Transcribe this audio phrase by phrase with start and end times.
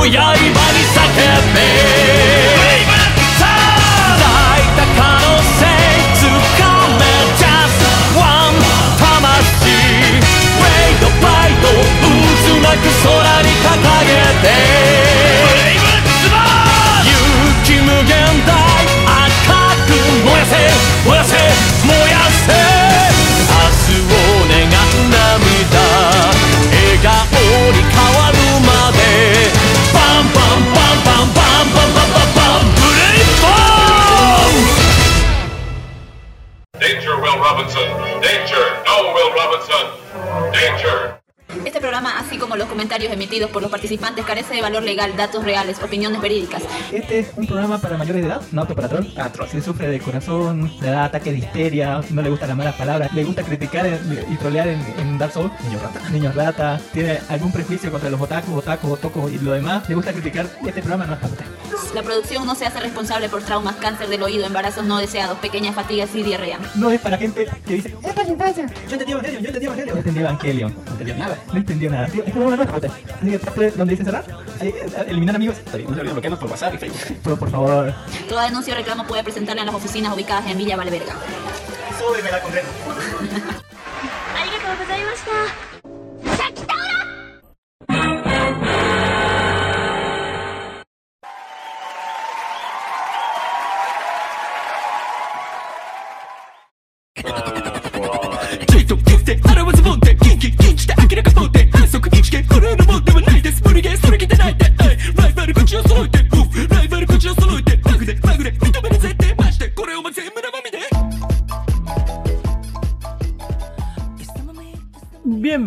[0.00, 1.79] の刃に叫べ。
[43.08, 46.62] emitidos por los participantes carece de valor legal, datos reales, opiniones verídicas.
[46.92, 49.06] Este es un programa para mayores de edad, no apto para troll.
[49.16, 49.48] A troll.
[49.48, 53.12] Si sufre de corazón, le da ataque de histeria, no le gusta las malas palabras,
[53.14, 53.86] le gusta criticar
[54.30, 56.08] y trolear en, en Dark Souls, niño rata.
[56.10, 60.12] Niño rata, tiene algún prejuicio contra los otakus, otakus, otocos y lo demás, le gusta
[60.12, 60.46] criticar.
[60.66, 61.44] Este programa no es para usted.
[61.94, 65.74] La producción no se hace responsable por traumas, cáncer del oído, embarazos no deseados, pequeñas
[65.74, 66.58] fatigas y diarrea.
[66.76, 68.66] No es para gente que dice, es para infancia.
[68.88, 69.94] Yo entendí Evangelion, yo entendí Evangelion.
[69.94, 70.74] Yo entendí Evangelion.
[70.84, 71.38] No entendí nada.
[71.52, 72.06] No entendió nada.
[72.06, 72.50] Este es como.
[73.76, 74.24] ¿Dónde dice cerrar?
[74.60, 74.74] Eh,
[75.08, 75.56] eliminar amigos.
[75.66, 77.16] No se olviden bloquearnos por WhatsApp y Facebook.
[77.22, 77.94] Por, por favor.
[78.28, 81.14] Toda denuncia o reclamo puede presentarla en las oficinas ubicadas en Villa Valverga.
[81.98, 82.68] Súbeme la concreta.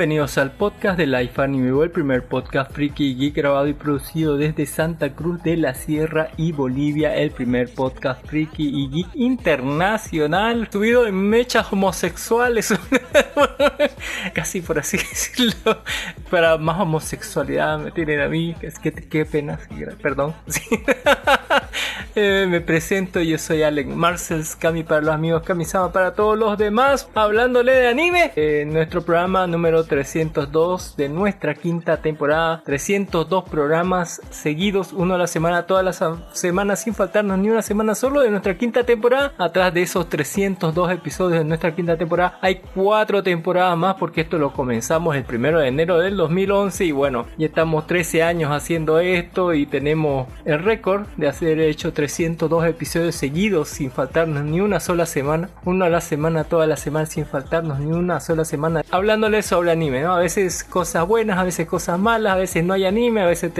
[0.03, 4.35] Bienvenidos al podcast de Life Anime, el primer podcast friki y geek grabado y producido
[4.35, 10.67] desde Santa Cruz de la Sierra y Bolivia, el primer podcast friki y geek internacional,
[10.69, 12.73] subido en mechas homosexuales,
[14.33, 15.77] casi por así decirlo,
[16.29, 19.57] para más homosexualidad me tienen a mí, es que qué pena,
[20.01, 20.35] perdón.
[22.15, 26.59] Eh, me presento, yo soy Alec Marcels, Kami para los amigos, Kamisama para todos los
[26.59, 27.09] demás.
[27.15, 32.61] Hablándole de anime, eh, nuestro programa número 302 de nuestra quinta temporada.
[32.65, 36.03] 302 programas seguidos, uno a la semana, todas las
[36.33, 39.33] semanas, sin faltarnos ni una semana solo de nuestra quinta temporada.
[39.39, 44.37] Atrás de esos 302 episodios de nuestra quinta temporada, hay cuatro temporadas más porque esto
[44.37, 48.99] lo comenzamos el primero de enero del 2011 y bueno, ya estamos 13 años haciendo
[48.99, 54.79] esto y tenemos el récord de hacer hecho 302 episodios seguidos sin faltarnos ni una
[54.79, 58.83] sola semana, uno a la semana, toda la semana sin faltarnos ni una sola semana,
[58.91, 60.15] hablándoles sobre anime, ¿no?
[60.15, 63.51] A veces cosas buenas, a veces cosas malas, a veces no hay anime, a veces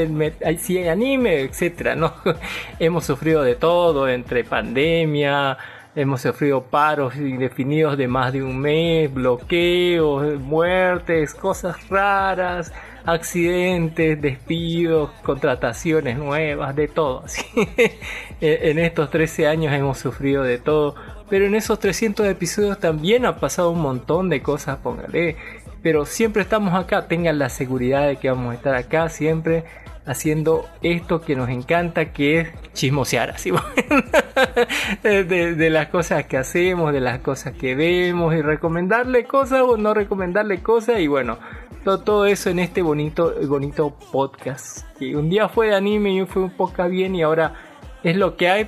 [0.44, 2.14] hay anime, etcétera, ¿no?
[2.80, 5.58] Hemos sufrido de todo entre pandemia,
[5.96, 12.74] Hemos sufrido paros indefinidos de más de un mes, bloqueos, muertes, cosas raras,
[13.06, 17.24] accidentes, despidos, contrataciones nuevas, de todo.
[18.42, 20.96] en estos 13 años hemos sufrido de todo.
[21.30, 25.36] Pero en esos 300 episodios también ha pasado un montón de cosas, póngale.
[25.82, 29.64] Pero siempre estamos acá, tengan la seguridad de que vamos a estar acá siempre
[30.06, 33.52] haciendo esto que nos encanta, que es chismosear, así
[35.04, 39.94] de, las cosas que hacemos, de las cosas que vemos y recomendarle cosas o no
[39.94, 41.38] recomendarle cosas y bueno,
[41.84, 44.86] todo, eso en este bonito, bonito podcast.
[44.98, 47.56] Que un día fue de anime y fue un poco bien y ahora
[48.04, 48.68] es lo que hay.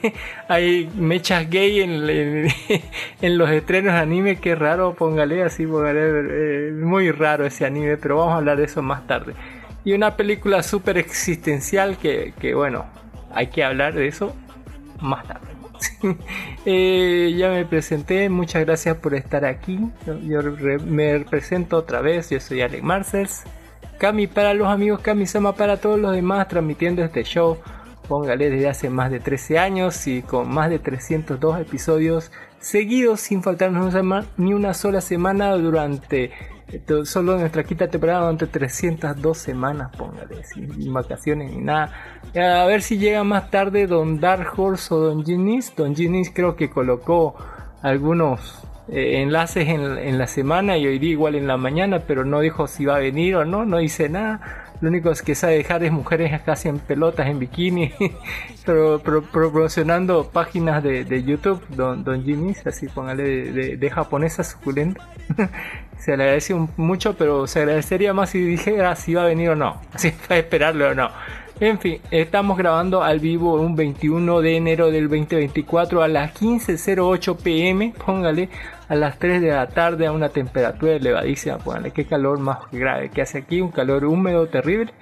[0.48, 1.92] hay mechas gay en,
[3.20, 4.36] en, los estrenos de anime.
[4.36, 6.00] Qué raro, póngale así, póngale.
[6.04, 9.34] Eh, muy raro ese anime, pero vamos a hablar de eso más tarde.
[9.84, 12.86] Y una película súper existencial que, que, bueno,
[13.34, 14.34] hay que hablar de eso
[15.00, 15.52] más tarde.
[16.64, 19.80] Eh, ya me presenté, muchas gracias por estar aquí.
[20.22, 20.40] Yo,
[20.86, 23.42] me presento otra vez, yo soy Alec Marcels.
[23.98, 27.58] Cami para los amigos, Cami Sama para todos los demás, transmitiendo este show.
[28.06, 32.30] Póngale desde hace más de 13 años y con más de 302 episodios
[32.60, 33.92] seguidos sin faltarnos
[34.36, 36.30] ni una sola semana durante
[37.04, 41.92] solo nuestra quinta temporada durante 302 semanas, póngale, sin vacaciones ni nada.
[42.34, 45.74] A ver si llega más tarde Don Dark Horse o Don Ginis.
[45.76, 47.36] Don Ginis creo que colocó
[47.82, 52.24] algunos eh, enlaces en, en, la semana y hoy día igual en la mañana, pero
[52.24, 54.62] no dijo si va a venir o no, no dice nada.
[54.82, 57.92] Lo único que sabe dejar es mujeres casi en pelotas, en bikini,
[58.66, 62.24] pero, promocionando páginas de, YouTube, Don, Don
[62.66, 63.22] así póngale
[63.52, 65.08] de, de, japonesa suculenta.
[66.02, 69.56] se le agradece mucho, pero se agradecería más si dijera si va a venir o
[69.56, 71.10] no, así para esperarlo o no.
[71.60, 77.36] En fin, estamos grabando al vivo un 21 de enero del 2024 a las 15.08
[77.36, 77.94] pm.
[78.04, 78.48] Póngale
[78.88, 81.58] a las 3 de la tarde a una temperatura elevadísima.
[81.58, 84.92] Póngale qué calor más grave que hace aquí, un calor húmedo terrible.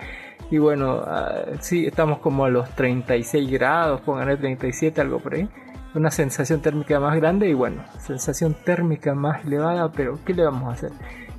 [0.51, 5.49] Y bueno, uh, sí, estamos como a los 36 grados, póngale 37, algo por ahí.
[5.95, 10.69] Una sensación térmica más grande y bueno, sensación térmica más elevada, pero ¿qué le vamos
[10.69, 10.93] a hacer?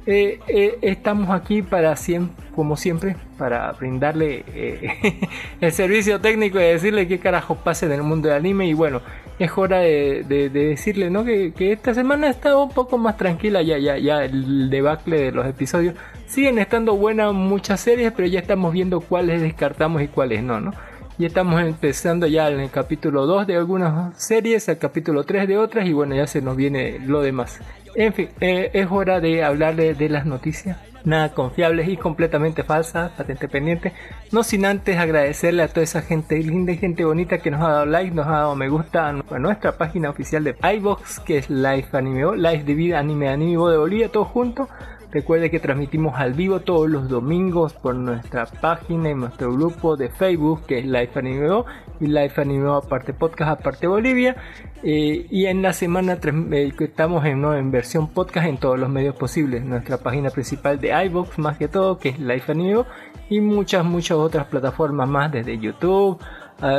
[0.07, 5.29] Eh, eh, estamos aquí para siempre, como siempre, para brindarle eh,
[5.61, 8.67] el servicio técnico y decirle qué carajo pasa en el mundo del anime.
[8.67, 9.01] Y bueno,
[9.37, 11.23] es hora de, decirle ¿no?
[11.23, 13.61] Que, esta semana está un poco más tranquila.
[13.61, 18.39] Ya, ya, ya el debacle de los episodios siguen estando buenas muchas series, pero ya
[18.39, 20.73] estamos viendo cuáles descartamos y cuáles no, ¿no?
[21.21, 25.55] Y estamos empezando ya en el capítulo 2 de algunas series, el capítulo 3 de
[25.55, 27.59] otras, y bueno, ya se nos viene lo demás.
[27.93, 30.79] En fin, eh, es hora de hablarle de las noticias.
[31.05, 33.93] Nada confiables y completamente falsas, patente pendiente.
[34.31, 37.69] No sin antes agradecerle a toda esa gente linda y gente bonita que nos ha
[37.69, 41.51] dado like, nos ha dado me gusta a nuestra página oficial de iBox, que es
[41.51, 44.67] Live Anime, Live de Vida Anime Anime de Bolivia, todo junto.
[45.11, 50.07] Recuerde que transmitimos al vivo todos los domingos por nuestra página y nuestro grupo de
[50.07, 51.63] Facebook que es Life Anime
[51.99, 54.37] y Life Anime aparte podcast aparte Bolivia.
[54.83, 59.65] Eh, y en la semana eh, estamos en, versión podcast en todos los medios posibles.
[59.65, 62.85] Nuestra página principal de iBox más que todo que es Life Anime
[63.29, 66.19] y muchas muchas otras plataformas más desde YouTube.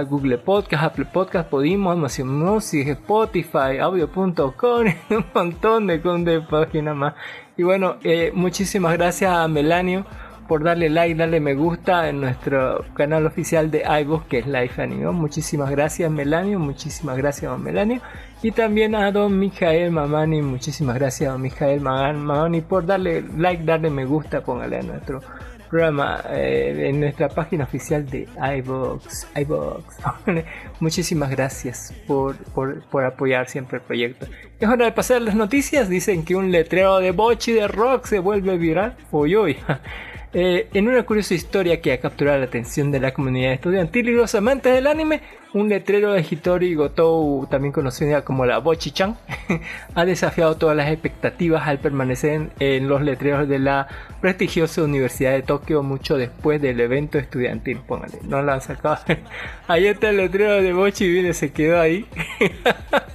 [0.09, 7.15] Google Podcast, Apple Podcast, Podimo, Amazon Music, Spotify, Audio.com, un montón de, de páginas más.
[7.57, 10.07] Y bueno, eh, muchísimas gracias a Melanio
[10.49, 14.81] por darle like, darle me gusta en nuestro canal oficial de iVoox que es Life
[14.81, 15.11] Anime.
[15.13, 18.01] Muchísimas gracias Melanio, muchísimas gracias a Melanio.
[18.43, 23.65] Y también a don Mijael Mamani, muchísimas gracias a don Mijael Mamani por darle like,
[23.65, 25.21] darle me gusta, póngale a nuestro
[25.73, 29.25] programa eh, en nuestra página oficial de iVoox.
[29.37, 29.85] iVoox.
[30.81, 32.37] Muchísimas gracias por,
[32.91, 34.26] por, apoyar siempre el proyecto.
[34.61, 35.88] Es hora de pasar las noticias.
[35.88, 38.97] Dicen que un letrero de bochi de rock se vuelve viral.
[39.11, 39.57] Uy, uy.
[40.35, 44.12] Eh, en una curiosa historia que ha capturado la atención de la comunidad estudiantil y
[44.12, 45.21] los amantes del anime,
[45.53, 49.19] un letrero de Hitori Gotou, también conocida como la Bochi-chan,
[49.95, 53.89] ha desafiado todas las expectativas al permanecer en, en, los letreros de la
[54.23, 57.81] prestigiosa Universidad de Tokio mucho después del evento estudiantil.
[57.87, 59.01] Póngale, no la han sacado.
[59.69, 62.07] ahí está el letrero de Bochi y se quedó ahí.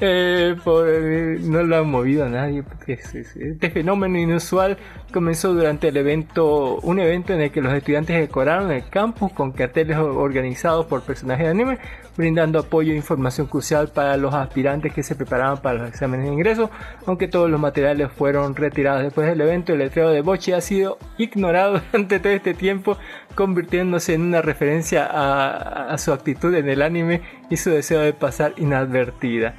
[0.00, 2.62] Eh, por, no lo han movido a nadie.
[2.86, 4.76] Este fenómeno inusual
[5.12, 9.52] comenzó durante el evento, un evento en el que los estudiantes decoraron el campus con
[9.52, 11.78] carteles organizados por personajes de anime,
[12.16, 16.32] brindando apoyo e información crucial para los aspirantes que se preparaban para los exámenes de
[16.32, 16.70] ingreso.
[17.06, 20.98] Aunque todos los materiales fueron retirados después del evento, el letrero de Bochi ha sido
[21.18, 22.96] ignorado durante todo este tiempo,
[23.34, 28.12] convirtiéndose en una referencia a, a su actitud en el anime y su deseo de
[28.12, 29.54] pasar inadvertida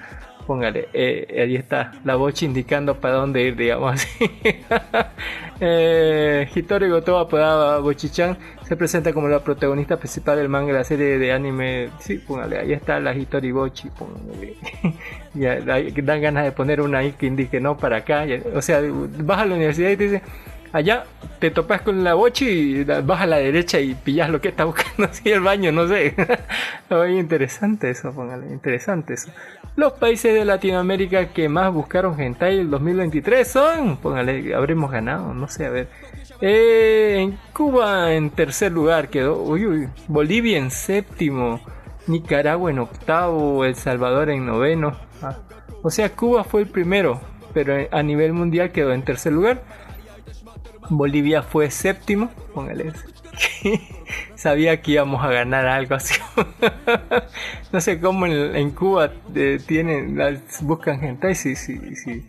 [0.48, 4.32] póngale, eh, ahí está la voz indicando para dónde ir, digamos así.
[5.60, 10.84] eh, Hitori Goto, apodada Bochichan, se presenta como la protagonista principal del manga de la
[10.86, 11.89] serie de anime.
[12.00, 14.56] Sí, póngale, ahí está la Hitori Bochi, póngale.
[15.34, 18.25] ya, dan ganas de poner una ahí que indique no para acá.
[18.56, 18.82] o sea,
[19.20, 20.22] vas a la universidad y te dice
[20.74, 21.06] allá
[21.40, 24.66] te topas con la bochi y vas a la derecha y pillas lo que está
[24.66, 26.16] buscando así el baño, no sé.
[26.90, 29.30] Muy interesante eso, póngale, interesante eso.
[29.76, 35.48] Los países de Latinoamérica que más buscaron hentai el 2023 son, póngale, habremos ganado, no
[35.48, 35.88] sé, a ver.
[36.42, 41.60] Eh, en Cuba en tercer lugar quedó, uy, uy, Bolivia en séptimo,
[42.08, 44.96] Nicaragua en octavo, El Salvador en noveno.
[45.22, 45.38] Ah,
[45.84, 47.22] o sea, Cuba fue el primero,
[47.54, 49.62] pero a nivel mundial quedó en tercer lugar.
[50.89, 52.94] Bolivia fue séptimo, póngale
[54.36, 56.20] Sabía que íbamos a ganar algo así.
[57.72, 60.20] no sé cómo en, Cuba eh, tienen,
[60.62, 62.27] buscan gente si, si, si,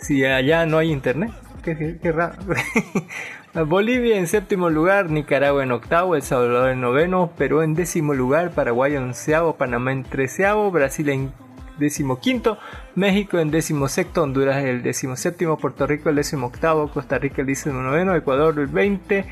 [0.00, 1.30] si allá no hay internet.
[1.62, 2.36] Qué, qué raro.
[3.66, 8.52] Bolivia en séptimo lugar, Nicaragua en octavo, El Salvador en noveno, Perú en décimo lugar,
[8.52, 11.32] Paraguay en onceavo, Panamá en treceavo, Brasil en
[12.20, 12.58] quinto,
[12.94, 13.52] México en
[13.88, 19.24] sexto, Honduras el séptimo, Puerto Rico el octavo, Costa Rica el noveno, Ecuador el 20,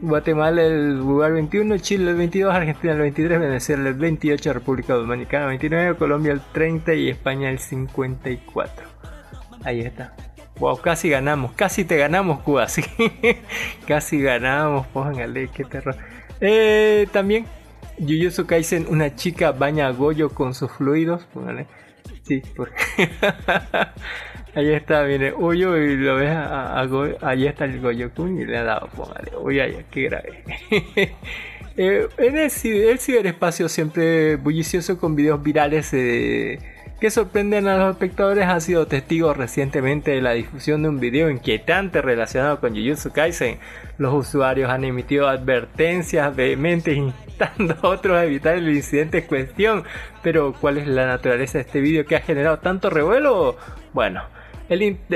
[0.00, 5.44] Guatemala el lugar 21, Chile el 22, Argentina el 23, Venezuela el 28, República Dominicana
[5.44, 8.86] el 29, Colombia el 30 y España el 54.
[9.64, 10.14] Ahí está.
[10.58, 12.82] Wow, casi ganamos, casi te ganamos Cuba, sí.
[13.86, 15.96] casi ganamos, póngale, qué terror.
[16.40, 17.46] Eh, también
[17.98, 21.66] Jujutsu Kaisen, una chica baña a Goyo con sus fluidos, póngale.
[22.26, 22.74] Sí, porque
[24.54, 26.80] ahí está, viene Uyo y lo ves a,
[27.22, 30.42] ahí está el Goyokun y le ha dado, póngale, uy, ay, qué grave.
[31.76, 36.58] eh, en el, el, ciberespacio siempre bullicioso con videos virales de
[37.00, 41.28] que sorprenden a los espectadores ha sido testigo recientemente de la difusión de un video
[41.28, 43.58] inquietante relacionado con Jujutsu Kaisen.
[43.98, 49.84] Los usuarios han emitido advertencias vehementes instando a otros a evitar el incidente en cuestión.
[50.22, 53.56] Pero ¿cuál es la naturaleza de este video que ha generado tanto revuelo?
[53.92, 54.22] Bueno,
[54.70, 54.82] el,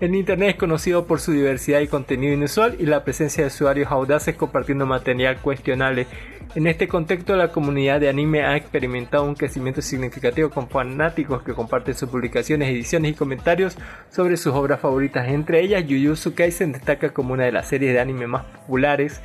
[0.00, 3.90] el, Internet es conocido por su diversidad y contenido inusual y la presencia de usuarios
[3.90, 6.06] audaces compartiendo material cuestionable.
[6.54, 11.54] En este contexto, la comunidad de anime ha experimentado un crecimiento significativo con fanáticos que
[11.54, 13.76] comparten sus publicaciones, ediciones y comentarios
[14.10, 15.28] sobre sus obras favoritas.
[15.28, 19.20] Entre ellas, Jujutsu Kaisen destaca como una de las series de anime más populares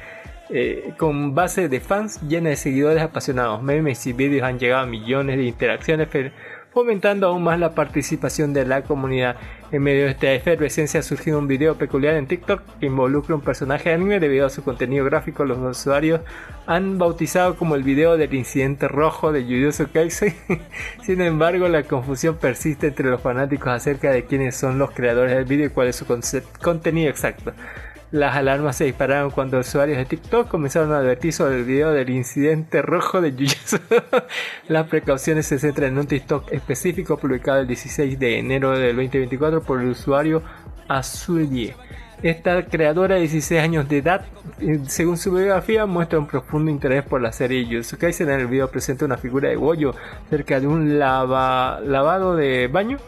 [0.49, 3.61] eh, con base de fans llena de seguidores apasionados.
[3.61, 6.07] Memes y vídeos han llegado a millones de interacciones,
[6.77, 9.37] fomentando aún más la participación de la comunidad.
[9.71, 13.41] En medio de esta efervescencia ha surgido un video peculiar en TikTok que involucra un
[13.41, 15.43] personaje de anime debido a su contenido gráfico.
[15.43, 16.21] Los usuarios
[16.67, 20.35] han bautizado como el video del incidente rojo de Jujutsu Kaisen.
[21.03, 25.45] Sin embargo, la confusión persiste entre los fanáticos acerca de quiénes son los creadores del
[25.45, 26.05] video y cuál es su
[26.61, 27.53] contenido exacto.
[28.11, 32.09] Las alarmas se dispararon cuando usuarios de TikTok comenzaron a advertir sobre el video del
[32.09, 33.79] incidente rojo de Jujutsu.
[34.69, 39.61] Las precauciones se centran en un TikTok específico publicado el 16 de enero del 2024
[39.61, 40.41] por el usuario
[40.87, 41.75] Azulie.
[42.23, 44.25] Esta creadora de 16 años de edad,
[44.61, 48.29] eh, según su biografía, muestra un profundo interés por la serie Jujutsu Kaisen.
[48.29, 49.93] En el video presenta una figura de Goyo
[50.29, 52.99] cerca de un lavado de baño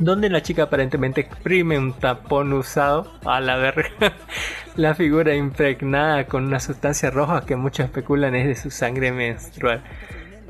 [0.00, 3.90] donde la chica aparentemente exprime un tapón usado a la verga.
[4.76, 9.82] la figura impregnada con una sustancia roja que muchos especulan es de su sangre menstrual.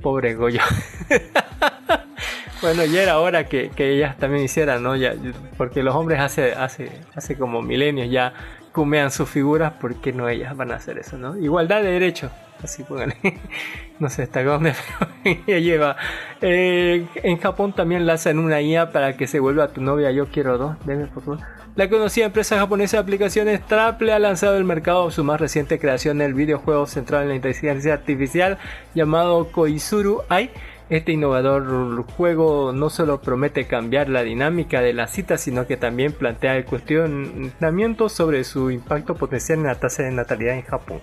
[0.01, 0.63] Pobre Goyo.
[2.63, 4.95] bueno, ya era hora que, que ellas también hicieran, ¿no?
[4.97, 5.15] Ya,
[5.59, 8.33] porque los hombres hace, hace, hace como milenios ya
[8.73, 11.37] cumean sus figuras, ¿por qué no ellas van a hacer eso, no?
[11.37, 12.31] Igualdad de derechos,
[12.63, 13.17] así pónganle.
[14.01, 14.75] no sé hasta dónde,
[15.25, 15.97] ella lleva.
[16.41, 20.11] Eh, en Japón también lanzan una IA para que se vuelva tu novia.
[20.11, 21.39] Yo quiero dos, denme por favor.
[21.77, 26.21] La conocida empresa japonesa de aplicaciones Traple ha lanzado al mercado su más reciente creación,
[26.21, 28.59] el videojuego centrado en la inteligencia artificial
[28.95, 30.51] llamado Koizuru Ai.
[30.89, 36.13] Este innovador juego no solo promete cambiar la dinámica de la cita, sino que también
[36.13, 41.01] plantea el cuestionamiento sobre su impacto potencial en la tasa de natalidad en Japón.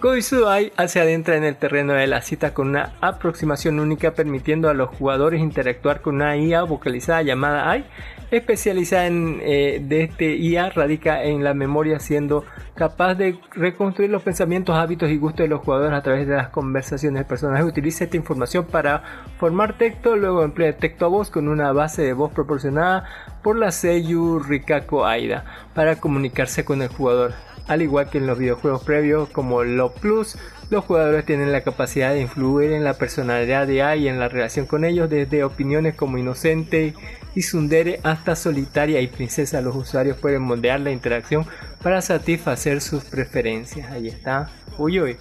[0.00, 4.74] Koizui se adentra en el terreno de la cita con una aproximación única permitiendo a
[4.74, 7.84] los jugadores interactuar con una IA vocalizada llamada AI,
[8.30, 12.44] especializada en eh, este IA radica en la memoria siendo
[12.76, 16.50] capaz de reconstruir los pensamientos, hábitos y gustos de los jugadores a través de las
[16.50, 17.22] conversaciones.
[17.22, 19.02] El personaje utiliza esta información para
[19.38, 23.04] formar texto, luego emplea texto a voz con una base de voz proporcionada
[23.42, 27.34] por la Seiyu Rikako Aida para comunicarse con el jugador.
[27.68, 30.36] Al igual que en los videojuegos previos como Lo Plus,
[30.70, 34.28] los jugadores tienen la capacidad de influir en la personalidad de AI y en la
[34.28, 36.94] relación con ellos, desde opiniones como inocente
[37.34, 39.60] y sundere hasta solitaria y princesa.
[39.60, 41.46] Los usuarios pueden moldear la interacción
[41.82, 43.90] para satisfacer sus preferencias.
[43.90, 44.50] Ahí está.
[44.76, 45.16] Uy, uy.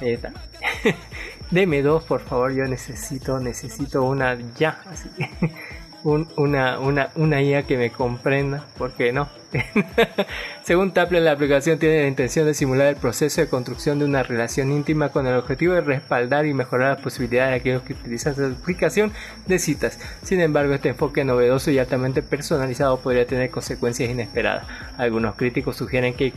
[0.00, 0.32] Ahí está.
[1.50, 2.52] Deme dos, por favor.
[2.52, 4.80] Yo necesito, necesito una ya.
[4.86, 5.08] Así.
[6.04, 8.66] una, una, una que me comprenda.
[8.76, 9.28] ¿Por qué no?
[10.64, 14.22] Según Taple, la aplicación tiene la intención de simular el proceso de construcción de una
[14.22, 18.34] relación íntima con el objetivo de respaldar y mejorar las posibilidades de aquellos que utilizan
[18.34, 19.12] su aplicación
[19.46, 19.98] de citas.
[20.22, 24.66] Sin embargo, este enfoque novedoso y altamente personalizado podría tener consecuencias inesperadas.
[24.98, 26.32] Algunos críticos sugieren que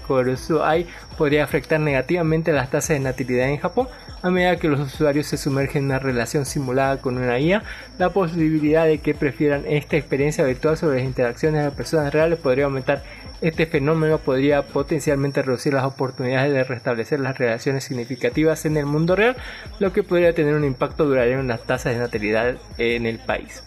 [0.63, 3.87] AI podría afectar negativamente las tasas de natalidad en Japón
[4.21, 7.63] a medida que los usuarios se sumergen en una relación simulada con una IA.
[7.97, 12.65] La posibilidad de que prefieran esta experiencia virtual sobre las interacciones de personas reales podría
[12.65, 13.03] aumentar
[13.41, 19.15] este fenómeno podría potencialmente reducir las oportunidades de restablecer las relaciones significativas en el mundo
[19.15, 19.35] real,
[19.79, 23.63] lo que podría tener un impacto duradero en las tasas de natalidad en el país.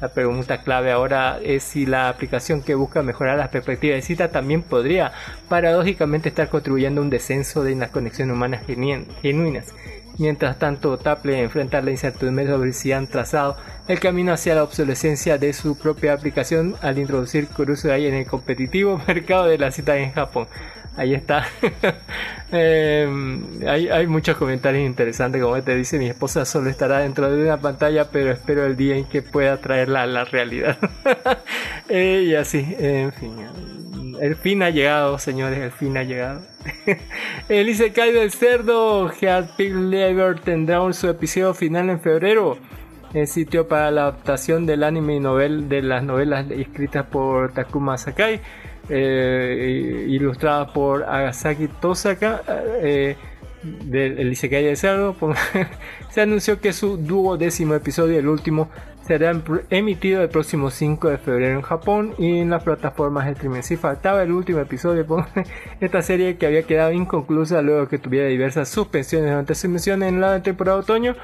[0.00, 4.28] La pregunta clave ahora es si la aplicación que busca mejorar las perspectivas de cita
[4.28, 5.12] también podría
[5.48, 9.72] paradójicamente estar contribuyendo a un descenso de las conexiones humanas genuinas
[10.18, 15.38] Mientras tanto, Taple enfrenta la incertidumbre sobre si han trazado el camino hacia la obsolescencia
[15.38, 20.12] de su propia aplicación al introducir Kurusai en el competitivo mercado de la cita en
[20.12, 20.48] Japón.
[20.96, 21.46] Ahí está.
[22.52, 27.58] Em, hay, muchos comentarios interesantes, como te dice, mi esposa solo estará dentro de una
[27.58, 30.78] pantalla, pero espero el día en que pueda traerla a la realidad.
[31.88, 33.85] Eh, y así, en fin.
[34.20, 36.42] El fin ha llegado, señores, el fin ha llegado.
[37.48, 42.58] el Isekai del cerdo, Head Pig Lever tendrá su episodio final en febrero.
[43.14, 47.96] El sitio para la adaptación del anime y novel de las novelas escritas por Takuma
[47.96, 48.40] Sakai,
[48.88, 52.42] eh, ilustrada por Agasaki Tosaka.
[52.82, 53.16] Eh,
[53.62, 55.16] del Isekai del cerdo,
[56.10, 58.70] se anunció que su duodécimo episodio, el último,
[59.06, 59.32] será
[59.70, 63.62] emitido el próximo 5 de febrero en Japón y en las plataformas de streaming.
[63.62, 65.44] Si faltaba el último episodio de
[65.80, 70.20] esta serie que había quedado inconclusa luego que tuviera diversas suspensiones durante su emisión en
[70.20, 71.16] la temporada de otoño,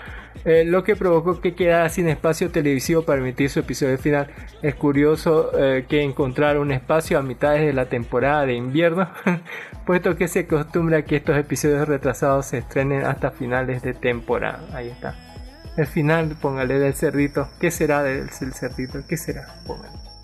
[0.44, 4.28] eh, lo que provocó que quedara sin espacio televisivo para emitir su episodio final.
[4.62, 9.08] Es curioso eh, que encontrar un espacio a mitad de la temporada de invierno,
[9.86, 14.60] puesto que se acostumbra que estos episodios retrasados se estrenen hasta finales de temporada.
[14.72, 15.31] Ahí está.
[15.76, 17.48] El final, póngale del cerdito.
[17.58, 19.00] ¿Qué será del, cerdito?
[19.08, 19.54] ¿Qué será?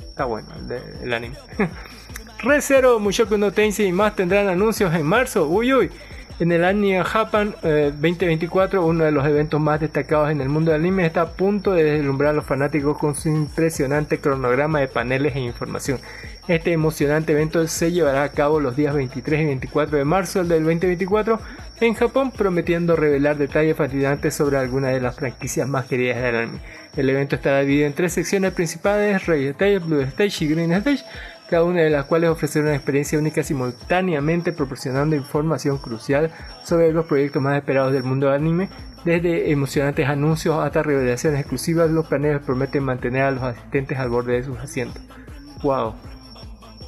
[0.00, 0.48] Está bueno
[1.02, 1.36] el, anime.
[2.42, 5.48] Re Zero, Mushoku no Tensei y más tendrán anuncios en marzo.
[5.48, 5.90] Uy, uy.
[6.40, 10.70] En el Anime Japan 2024, eh, uno de los eventos más destacados en el mundo
[10.70, 14.86] del anime, está a punto de deslumbrar a los fanáticos con su impresionante cronograma de
[14.86, 15.98] paneles e información.
[16.46, 20.62] Este emocionante evento se llevará a cabo los días 23 y 24 de marzo del
[20.62, 21.40] 2024
[21.86, 26.58] en Japón, prometiendo revelar detalles fascinantes sobre algunas de las franquicias más queridas del anime.
[26.96, 31.04] El evento estará dividido en tres secciones principales, Red Stage, Blue Stage y Green Stage
[31.48, 36.30] cada una de las cuales ofrecerá una experiencia única simultáneamente proporcionando información crucial
[36.62, 38.68] sobre los proyectos más esperados del mundo del anime,
[39.04, 44.34] desde emocionantes anuncios hasta revelaciones exclusivas, los planeos prometen mantener a los asistentes al borde
[44.34, 45.02] de sus asientos.
[45.62, 45.94] ¡Wow!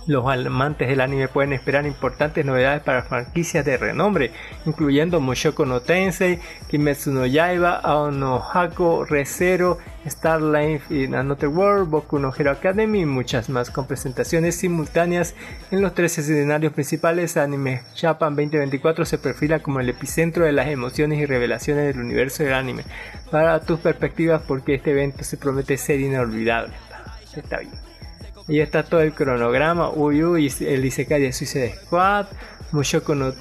[0.06, 4.32] Los amantes del anime pueden esperar importantes novedades para franquicias de renombre,
[4.64, 12.32] incluyendo Mushoku no Tensei, Kimetsu no Yaiba, Aonohako, ReZero, Starlight in Another World, Boku no
[12.36, 15.34] Hero Academy y muchas más, con presentaciones simultáneas
[15.70, 17.36] en los tres escenarios principales.
[17.36, 22.42] Anime Japan 2024 se perfila como el epicentro de las emociones y revelaciones del universo
[22.42, 22.84] del anime.
[23.30, 26.72] Para tus perspectivas, porque este evento se promete ser inolvidable.
[27.36, 27.89] Está bien.
[28.50, 29.90] Y está todo el cronograma.
[29.90, 32.26] Uy, uy, el Isekai de Suicide Squad,
[32.72, 33.32] Mushoku no.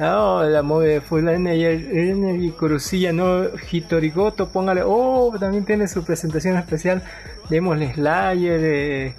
[0.00, 4.82] Oh, la movie de Full Energy, Kurosilla no Hitorigoto, póngale.
[4.84, 7.02] Oh, también tiene su presentación especial.
[7.50, 8.60] Démosle Slayer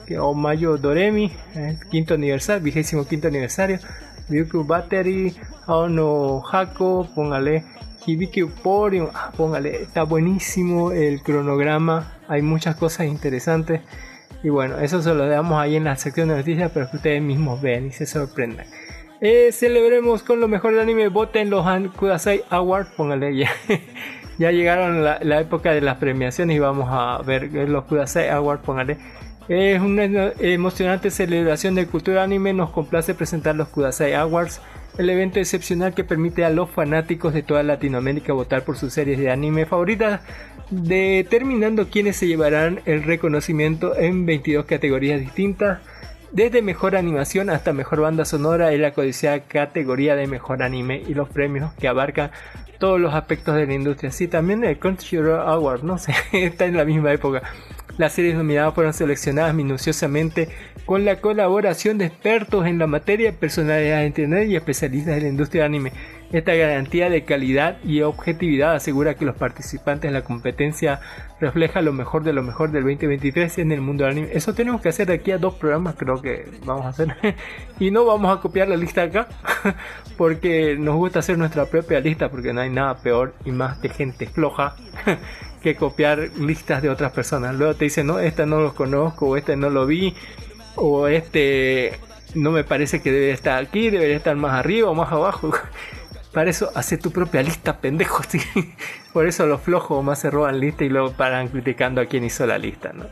[0.07, 3.79] eh, o Mayo Doremi, eh, quinto aniversario, vigésimo quinto aniversario.
[4.29, 5.35] Ryuku Battery,
[5.67, 7.65] Ono Hako, póngale.
[8.05, 13.81] Hibiki Uporium, ah, póngale, está buenísimo el cronograma, hay muchas cosas interesantes.
[14.43, 17.21] Y bueno, eso se lo damos ahí en la sección de noticias, pero que ustedes
[17.21, 18.65] mismos vean y se sorprendan.
[19.21, 21.65] Eh, celebremos con lo mejor del anime, voten los
[21.97, 23.49] Kudasai Awards, póngale ya.
[24.37, 28.63] ya llegaron la, la, época de las premiaciones y vamos a ver los Kudasai Awards,
[28.63, 28.97] póngale.
[29.49, 30.03] Es una
[30.39, 34.61] emocionante celebración de cultura anime, nos complace presentar los Kudasai Awards,
[34.97, 39.17] el evento excepcional que permite a los fanáticos de toda Latinoamérica votar por sus series
[39.17, 40.21] de anime favoritas,
[40.69, 45.79] determinando quiénes se llevarán el reconocimiento en 22 categorías distintas
[46.31, 51.13] desde mejor animación hasta mejor banda sonora y la codiciada categoría de mejor anime y
[51.13, 52.31] los premios que abarcan
[52.77, 54.11] todos los aspectos de la industria.
[54.11, 57.43] Sí, también el Crunchyroll Award, no sé, está en la misma época.
[57.97, 60.47] Las series nominadas fueron seleccionadas minuciosamente
[60.85, 65.27] con la colaboración de expertos en la materia, personalidades de internet y especialistas de la
[65.27, 65.91] industria de anime.
[66.31, 70.99] Esta garantía de calidad y objetividad asegura que los participantes en la competencia
[71.39, 74.29] reflejan lo mejor de lo mejor del 2023 en el mundo del anime.
[74.33, 77.15] Eso tenemos que hacer de aquí a dos programas, creo que vamos a hacer.
[77.79, 79.27] y no vamos a copiar la lista acá,
[80.17, 83.89] porque nos gusta hacer nuestra propia lista, porque no hay nada peor y más de
[83.89, 84.75] gente floja
[85.63, 87.55] que copiar listas de otras personas.
[87.55, 90.13] Luego te dicen, no, esta no lo conozco, o este no lo vi,
[90.75, 91.93] o este
[92.35, 95.51] no me parece que debe estar aquí, debería estar más arriba o más abajo.
[96.33, 98.21] Para eso, hace tu propia lista, pendejo.
[98.27, 98.39] ¿sí?
[99.13, 102.45] Por eso los flojos más se roban lista y luego paran criticando a quien hizo
[102.45, 103.05] la lista, ¿no?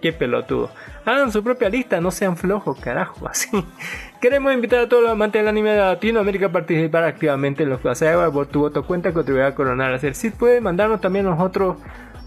[0.00, 0.70] Qué, pelotudo.
[1.04, 3.48] Hagan su propia lista, no sean flojos, carajo, así.
[4.20, 7.80] Queremos invitar a todos los amantes del anime de Latinoamérica a participar activamente en los
[7.80, 10.14] Clase por tu voto cuenta contribuir a coronar a hacer.
[10.14, 11.76] Si puede mandarnos también nosotros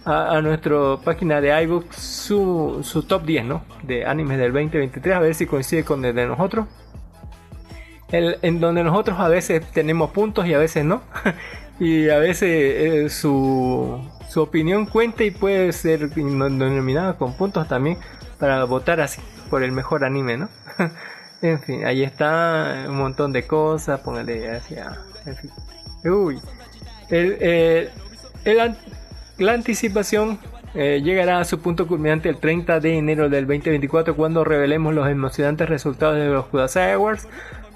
[0.04, 3.64] a, nuestra página de iBooks su top 10, ¿no?
[3.84, 6.68] De animes del 2023, a ver si coincide con el de nosotros
[8.12, 11.02] en donde nosotros a veces tenemos puntos y a veces no.
[11.80, 17.98] y a veces eh, su, su opinión cuenta y puede ser denominada con puntos también
[18.40, 20.50] para votar así por el mejor anime, ¿no?
[21.42, 24.98] en fin, ahí está un montón de cosas, póngale hacia...
[25.26, 25.52] En fin.
[26.06, 26.40] Uy.
[27.10, 27.90] El,
[29.38, 30.40] la anticipación
[30.74, 35.08] eh, llegará a su punto culminante el 30 de enero del 2024 cuando revelemos los
[35.08, 37.28] emocionantes resultados de los Kudasai Awards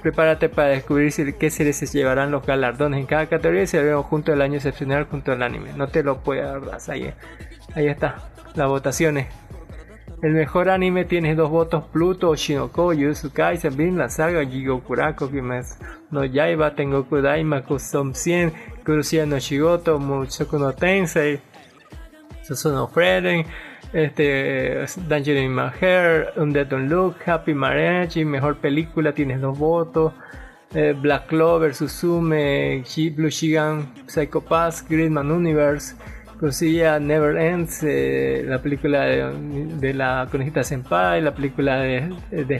[0.01, 4.05] Prepárate para descubrir qué series se llevarán los galardones en cada categoría y se veremos
[4.07, 5.73] junto al año excepcional junto al anime.
[5.73, 7.13] No te lo puedo dar, ahí,
[7.75, 9.27] ahí está, las votaciones.
[10.23, 15.75] El mejor anime tiene dos votos: Pluto, Shinoko, Yuzu Kaisen, la saga, Jigo Kurako, Kimetsu
[16.11, 18.53] no Yaiba, Tengoku Daima, Kusum 100,
[18.85, 21.39] Kurushia no Shigoto, Mushoku no Tensei,
[22.43, 23.45] Susuno Freden
[23.93, 30.13] este, Danger in My Hair, Undead Don't Look, Happy Marriage, Mejor Película, tienes dos votos.
[30.73, 32.83] Eh, Black Clover, Suzume,
[33.15, 35.95] Blue Shigan, Psycho Pass, Gridman Universe,
[36.39, 42.59] Cosilla Never Ends, eh, la película de, la conejita Senpai, la película de, de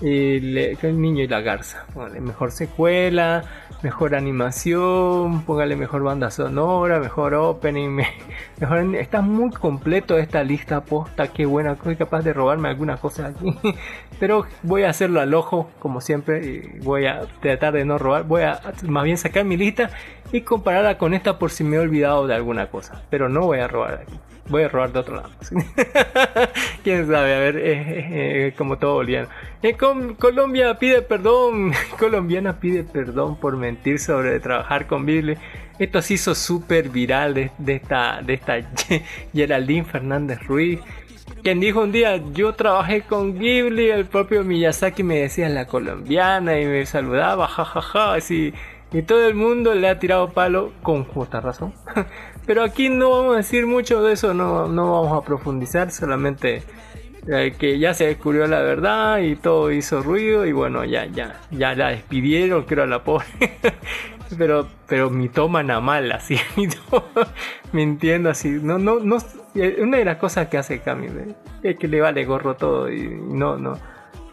[0.00, 0.36] y
[0.82, 1.84] El niño y la garza.
[2.20, 3.44] mejor secuela,
[3.82, 8.02] mejor animación, póngale mejor banda sonora, mejor opening,
[8.60, 13.26] mejor está muy completo esta lista posta, qué buena, soy capaz de robarme alguna cosa
[13.26, 13.56] aquí,
[14.20, 18.24] pero voy a hacerlo al ojo como siempre y voy a tratar de no robar,
[18.24, 19.90] voy a más bien sacar mi lista
[20.32, 23.58] y compararla con esta por si me he olvidado de alguna cosa, pero no voy
[23.58, 24.18] a robar aquí.
[24.48, 25.30] Voy a robar de otro lado.
[26.84, 29.28] Quién sabe, a ver, eh, eh, eh, como todo boliviano.
[30.18, 31.72] Colombia pide perdón.
[31.98, 35.36] Colombiana pide perdón por mentir sobre trabajar con Ghibli.
[35.78, 38.56] Esto se hizo súper viral de, esta, de esta
[39.34, 40.80] Geraldine Fernández Ruiz.
[41.42, 46.58] Quien dijo un día, yo trabajé con Ghibli, el propio Miyazaki me decía la colombiana
[46.58, 48.54] y me saludaba, jajaja, así.
[48.92, 51.74] Y todo el mundo le ha tirado palo con justa razón.
[52.48, 56.62] Pero aquí no vamos a decir mucho de eso, no, no vamos a profundizar, solamente
[57.26, 61.42] eh, que ya se descubrió la verdad y todo hizo ruido y bueno, ya, ya,
[61.50, 63.26] ya la despidieron, creo a la pobre.
[64.38, 66.38] pero, pero mi toma nada mal, así,
[67.72, 68.48] mintiendo así.
[68.48, 69.18] No, no, no,
[69.54, 71.08] eh, una de las cosas que hace Cami
[71.62, 73.78] es que le vale gorro todo y no, no,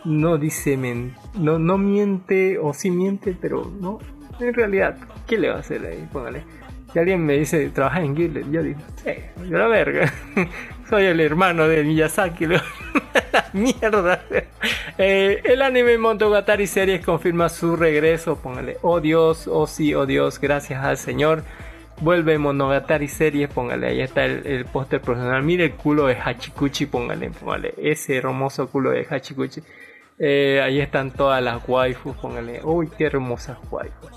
[0.05, 3.99] no dice, no, no miente o sí miente, pero no,
[4.39, 4.95] en realidad,
[5.27, 6.07] ¿qué le va a hacer ahí?
[6.13, 6.64] Póngale.
[6.95, 9.11] Si alguien me dice, trabaja en Ghibli, yo digo, sí,
[9.49, 10.13] yo la verga.
[10.89, 12.47] Soy el hermano de Miyazaki.
[13.51, 14.23] Mierda.
[14.97, 18.37] Eh, el anime Monogatari Series confirma su regreso.
[18.37, 21.43] Póngale, oh Dios, oh sí, oh Dios, gracias al Señor.
[21.99, 25.43] Vuelve Monogatari Series, póngale, ahí está el, el póster profesional.
[25.43, 29.61] Mire el culo de Hachikuchi, póngale, póngale, ese hermoso culo de Hachikuchi.
[30.17, 34.11] Eh, ahí están todas las waifus, póngale, uy, qué hermosas waifus.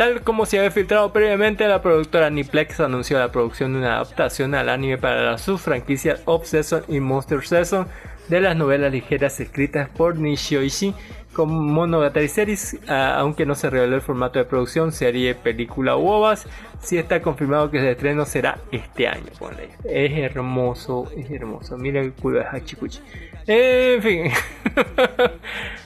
[0.00, 4.54] Tal como se había filtrado previamente, la productora Niplex anunció la producción de una adaptación
[4.54, 7.86] al anime para las subfranquicias Obsession y Monster Season
[8.28, 10.94] de las novelas ligeras escritas por Nishio Ishii
[11.34, 16.08] con Monogatari Series, ah, aunque no se reveló el formato de producción, serie, película u
[16.08, 16.46] ovas,
[16.80, 19.26] sí está confirmado que el estreno será este año.
[19.84, 21.76] Es hermoso, es hermoso.
[21.76, 23.00] Mira el culo de Hachikuchi.
[23.46, 24.30] En fin,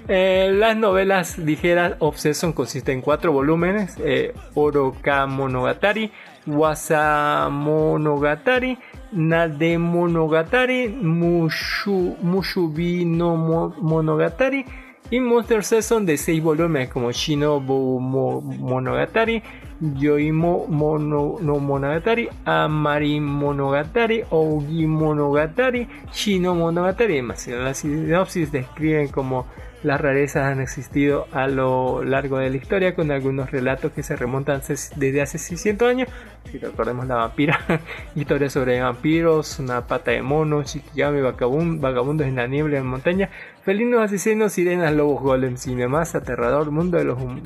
[0.07, 6.13] Eh, las novelas ligeras Obsession consisten en cuatro volúmenes: eh, Oroka Monogatari,
[6.47, 8.77] Wasa Monogatari,
[9.13, 14.67] Nade Monogatari, Mushu, Mushubi no Mo- Monogatari
[15.11, 19.43] y Monster Season de 6 volúmenes como Shinobu Mo- Monogatari,
[19.81, 27.47] Yoimo Mono, no Monogatari, Amari Monogatari, Ougi Monogatari, Shino Monogatari y demás.
[27.49, 29.47] Las sinopsis describen como
[29.85, 34.17] las rarezas han existido a lo largo de la historia con algunos relatos que se
[34.17, 34.61] remontan
[34.97, 36.09] desde hace 600 años.
[36.51, 37.61] Si recordemos la vampira,
[38.17, 43.29] historias sobre vampiros, una pata de mono, Shikigami, vagabun- vagabundos en la niebla en montaña,
[43.63, 46.15] felinos asesinos, sirenas, lobos, golems y demás.
[46.15, 47.43] Aterrador mundo de los hum-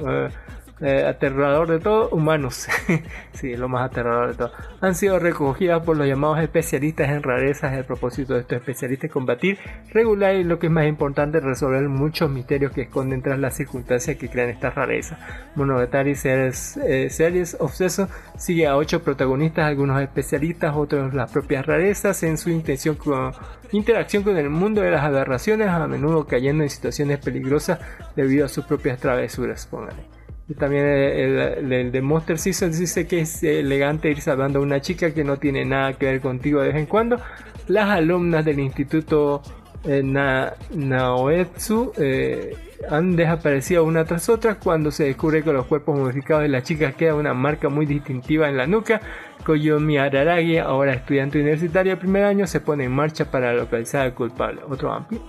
[0.80, 2.68] eh, aterrador de todo, humanos.
[3.32, 4.52] sí, lo más aterrador de todo.
[4.80, 7.72] Han sido recogidas por los llamados especialistas en rarezas.
[7.72, 9.58] El propósito de estos especialistas es combatir,
[9.90, 14.16] regular y lo que es más importante, resolver muchos misterios que esconden tras las circunstancias
[14.16, 15.18] que crean estas rarezas.
[15.56, 22.22] Monogatari Series, eh, Series Obseso sigue a ocho protagonistas, algunos especialistas, otros las propias rarezas,
[22.22, 23.32] en su intención con,
[23.72, 27.80] interacción con el mundo de las aberraciones, a menudo cayendo en situaciones peligrosas
[28.16, 29.66] debido a sus propias travesuras.
[29.66, 30.17] Póngale.
[30.56, 34.80] También el, el- el de Monster Season dice que es elegante ir salvando a una
[34.80, 37.20] chica que no tiene nada que ver contigo de vez en cuando.
[37.66, 39.42] Las alumnas del instituto
[39.84, 42.56] eh, Na- Naoetsu eh,
[42.90, 46.94] han desaparecido una tras otra cuando se descubre que los cuerpos modificados de las chicas
[46.94, 49.00] queda una marca muy distintiva en la nuca.
[49.44, 54.14] Koyomi Araragi, ahora estudiante universitario de primer año, se pone en marcha para localizar al
[54.14, 54.62] culpable.
[54.68, 55.22] Otro vampiro.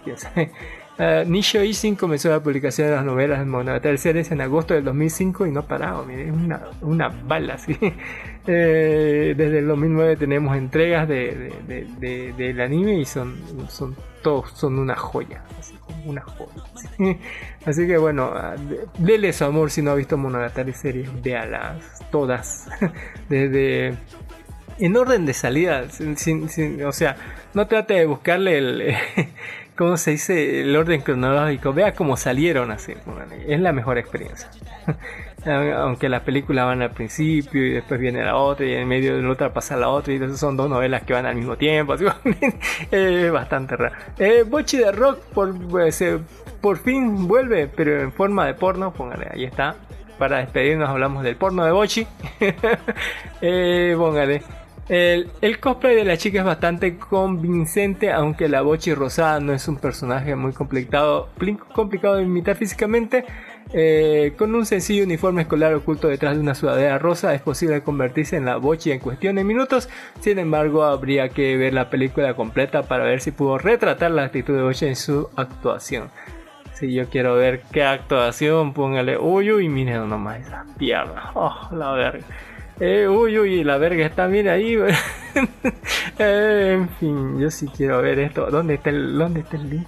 [1.00, 5.48] Uh, Nishio Isin comenzó la publicación de las novelas Monogatari Series en agosto del 2005
[5.48, 7.78] y no ha parado, mire, una, una bala, ¿sí?
[8.46, 13.38] Eh, desde el 2009 tenemos entregas de, de- de- de- del anime y son,
[13.70, 15.74] son todos son una joya, así
[16.06, 16.52] una joya.
[16.98, 17.18] ¿sí?
[17.66, 22.04] Así que bueno, ah, de- dele su amor si no ha visto Monogatari Series, véalas
[22.12, 22.68] todas,
[23.30, 23.94] desde
[24.80, 27.16] en orden de salida, sin- sin- o sea,
[27.54, 28.96] no trate de buscarle el,
[29.80, 30.60] ¿cómo se dice?
[30.60, 34.50] El orden cronológico, vea cómo salieron así, póngale, es la mejor experiencia.
[35.78, 39.22] Aunque las películas van al principio y después viene la otra y en medio de
[39.22, 41.94] la otra pasa la otra y entonces son dos novelas que van al mismo tiempo,
[41.94, 42.04] así,
[42.92, 43.96] es bastante raro.
[44.18, 46.20] Eh, Bochi de Rock por, eh,
[46.60, 49.78] por fin vuelve, pero en forma de porno, póngale, ahí está.
[50.18, 52.06] Para despedirnos hablamos del porno de Bochi.
[53.42, 54.42] Eh, póngale.
[54.90, 59.68] El, el cosplay de la chica es bastante convincente, aunque la Bochi rosada no es
[59.68, 63.24] un personaje muy complicado, pli- complicado de imitar físicamente.
[63.72, 68.36] Eh, con un sencillo uniforme escolar oculto detrás de una sudadera rosa es posible convertirse
[68.36, 69.90] en la Bochi en cuestión de minutos.
[70.22, 74.56] Sin embargo, habría que ver la película completa para ver si pudo retratar la actitud
[74.56, 76.10] de Bochi en su actuación.
[76.74, 81.30] Si yo quiero ver qué actuación, póngale uy uy, miren nomás esa pierna.
[81.36, 82.26] Oh, la verga.
[82.80, 84.78] Eh, uy uy, la verga está bien ahí.
[86.22, 88.48] Eh, en fin, yo sí quiero ver esto.
[88.52, 89.86] ¿Dónde está el, dónde está el.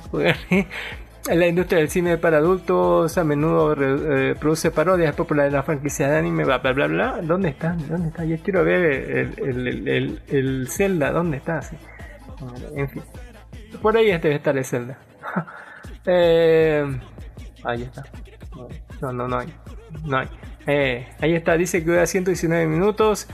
[1.37, 6.07] La industria del cine para adultos a menudo eh, produce parodias populares de la franquicia
[6.09, 7.19] de anime, bla bla bla bla.
[7.21, 7.73] ¿Dónde está?
[7.73, 8.23] ¿Dónde está?
[8.23, 11.59] Yo quiero ver el, el, el, el- el Zelda, ¿dónde está?
[12.75, 13.03] En fin.
[13.81, 14.97] Por ahí debe estar el Zelda.
[16.05, 16.83] Eh,
[17.63, 18.03] ahí está.
[19.01, 19.53] No, no, no hay.
[20.05, 20.27] No hay.
[20.67, 23.27] Eh, ahí está, dice que dura 119 minutos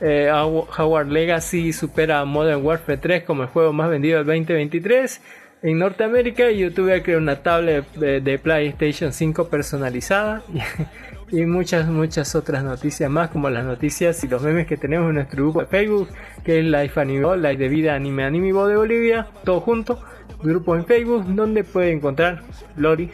[0.00, 5.20] Eh, Howard Legacy supera a Modern Warfare 3 como el juego más vendido del 2023
[5.62, 6.50] en Norteamérica.
[6.50, 10.42] YouTube creó una tablet de, PlayStation 5 personalizada
[11.30, 15.16] y, muchas, muchas otras noticias más, como las noticias y los memes que tenemos en
[15.16, 16.08] nuestro grupo de Facebook,
[16.44, 20.00] que es Life Anime, Life de Vida Anime Anime de Bolivia, todo junto.
[20.42, 22.42] Grupo en Facebook donde puede encontrar
[22.76, 23.10] Lori,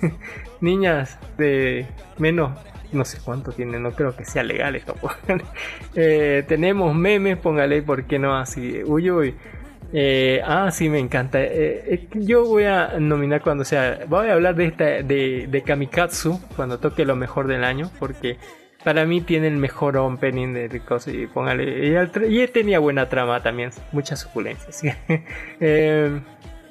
[0.60, 1.84] niñas de
[2.16, 2.52] menos
[2.92, 4.94] no sé cuánto tiene, no creo que sea legal esto.
[5.94, 8.82] eh, tenemos memes, póngale, ¿por qué no así?
[8.84, 9.34] Uy, uy.
[9.92, 11.38] Eh, ah, sí, me encanta.
[11.40, 14.00] Eh, yo voy a nominar cuando sea.
[14.06, 18.38] Voy a hablar de esta de, de, Kamikatsu cuando toque lo mejor del año, porque
[18.84, 21.14] para mí tiene el mejor opening de cosas.
[21.14, 21.92] Y póngale.
[22.28, 24.82] Y, tenía buena trama también, muchas suculencias.
[25.60, 26.20] eh,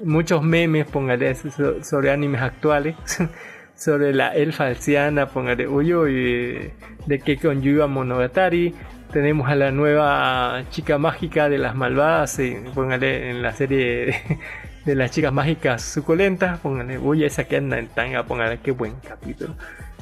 [0.04, 1.36] muchos memes, póngale
[1.84, 2.96] sobre animes actuales.
[3.80, 6.72] sobre la elfa alciana, póngale Uyo y
[7.06, 8.76] de que con Yuya Monogatari.
[9.12, 14.22] Tenemos a la nueva chica mágica de las malvadas, y póngale en la serie
[14.86, 18.94] de, las chicas mágicas suculentas, póngale Uy, esa que anda en tanga, póngale qué buen
[19.08, 19.56] capítulo.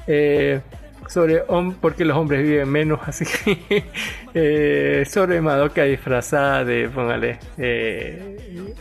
[0.07, 0.59] Eh,
[1.07, 1.43] sobre
[1.79, 3.85] porque los hombres viven menos, así que
[4.33, 8.73] eh, sobre Madoka disfrazada de, póngale, eh,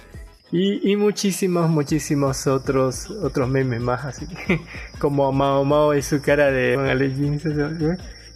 [0.58, 4.60] y, muchísimos, muchísimos otros otros memes más, así que
[4.98, 6.76] como Mao Mao y su cara de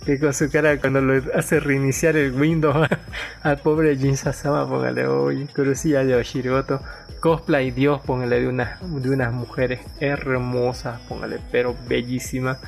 [0.04, 2.88] que con su cara cuando lo hace reiniciar el Windows
[3.42, 6.80] al pobre Jin Sasama, póngale hoy, curiosidad de Oshiroto,
[7.20, 12.58] cosplay Dios, póngale de unas de unas mujeres hermosas, póngale, pero bellísimas.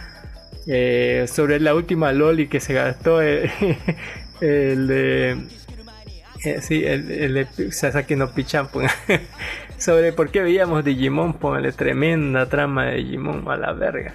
[0.67, 3.51] Eh, sobre la última Loli que se gastó eh,
[4.41, 5.49] el
[6.45, 8.69] eh, sí, el, el, Sasaki no Pichan,
[9.79, 14.15] sobre por qué veíamos Digimon, póngale tremenda trama de Digimon a la verga.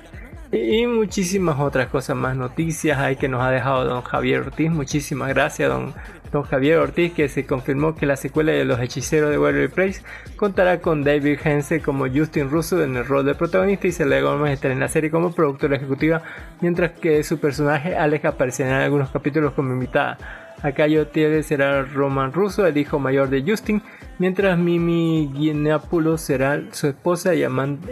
[0.52, 4.72] Y, muchísimas otras cosas más, noticias hay que nos ha dejado don Javier Ortiz.
[4.72, 5.94] Muchísimas gracias, don,
[6.32, 10.02] don Javier Ortiz, que se confirmó que la secuela de Los Hechiceros de Warrior Place
[10.38, 14.54] contará con David Hense como Justin Russo en el rol de protagonista y Selena Gomez
[14.54, 16.22] estará en la serie como productora ejecutiva,
[16.62, 20.47] mientras que su personaje Alex aparecerá en algunos capítulos como invitada.
[20.64, 23.82] Acayo Tiede será Roman Russo, el hijo mayor de Justin,
[24.20, 27.42] mientras Mimi Guineapulo será su esposa y,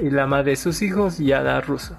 [0.09, 1.97] la madre de sus hijos, Yada Russo.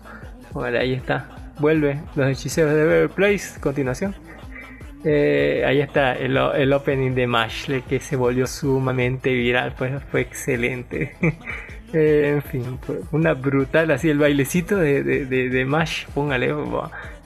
[0.52, 1.28] Bueno, ahí está.
[1.58, 3.60] Vuelve los hechiceros de Bever Place.
[3.60, 4.14] Continuación.
[5.04, 9.74] Eh, ahí está el, opening de Mash, que se volvió sumamente viral.
[9.76, 11.14] Pues fue excelente.
[11.92, 12.78] Eh, en fin,
[13.12, 16.06] una brutal así el bailecito de, Mash.
[16.08, 16.52] Póngale.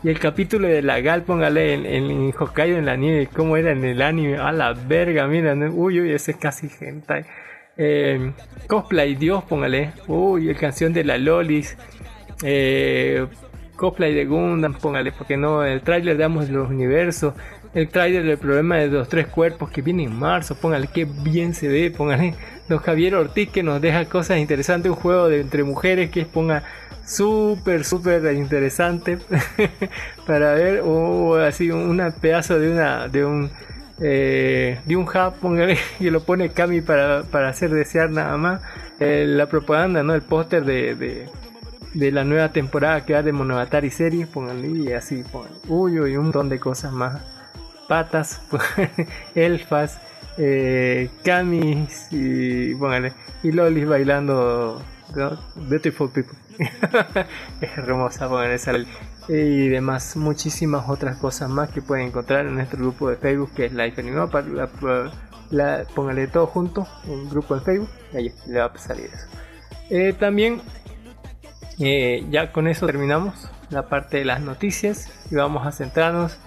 [0.03, 3.85] Y el capítulo de la Gal, póngale en, Hokkaido en la nieve, cómo era en
[3.85, 7.27] el anime, a la verga, mira, uy, uy, ese es casi hentai.
[7.77, 8.33] Eh,
[8.67, 11.77] cosplay Dios, póngale, uy, el canción de la Lolis,
[12.43, 13.27] eh,
[13.77, 17.35] cosplay de Gundam, póngale, porque no, el trailer de ambos los universos,
[17.75, 21.55] el trailer del problema de los tres cuerpos que viene en marzo, póngale, que bien
[21.55, 22.35] se ve, póngale,
[22.69, 26.65] don Javier Ortiz que nos deja cosas interesantes, un juego de entre mujeres que ponga
[27.07, 29.19] súper, súper interesante
[30.27, 33.51] para ver, o así un pedazo de una, de un,
[34.01, 35.57] eh, de un hub,
[36.01, 38.63] que lo pone Cami para, para hacer desear nada más.
[38.99, 40.15] Eh, la propaganda, ¿no?
[40.15, 41.27] El póster de,
[41.95, 45.25] de, la nueva temporada que va de Monogatari series, pónganle y así,
[45.69, 47.40] uy, uy, un montón de cosas más.
[47.91, 48.41] Patas,
[49.35, 49.99] elfas,
[50.39, 54.81] eh, Camis y, pónganle, y Lolis bailando
[55.69, 56.39] Beautiful People.
[57.61, 58.75] es hermosa poner esa
[59.29, 63.65] y demás muchísimas otras cosas más que pueden encontrar en nuestro grupo de Facebook que
[63.65, 64.21] es Life Anime
[65.51, 69.27] la, póngale todo junto un grupo de Facebook y ahí le va a salir eso.
[69.91, 70.63] Eh, también
[71.81, 76.39] eh, ya con eso terminamos la parte de las noticias y vamos a centrarnos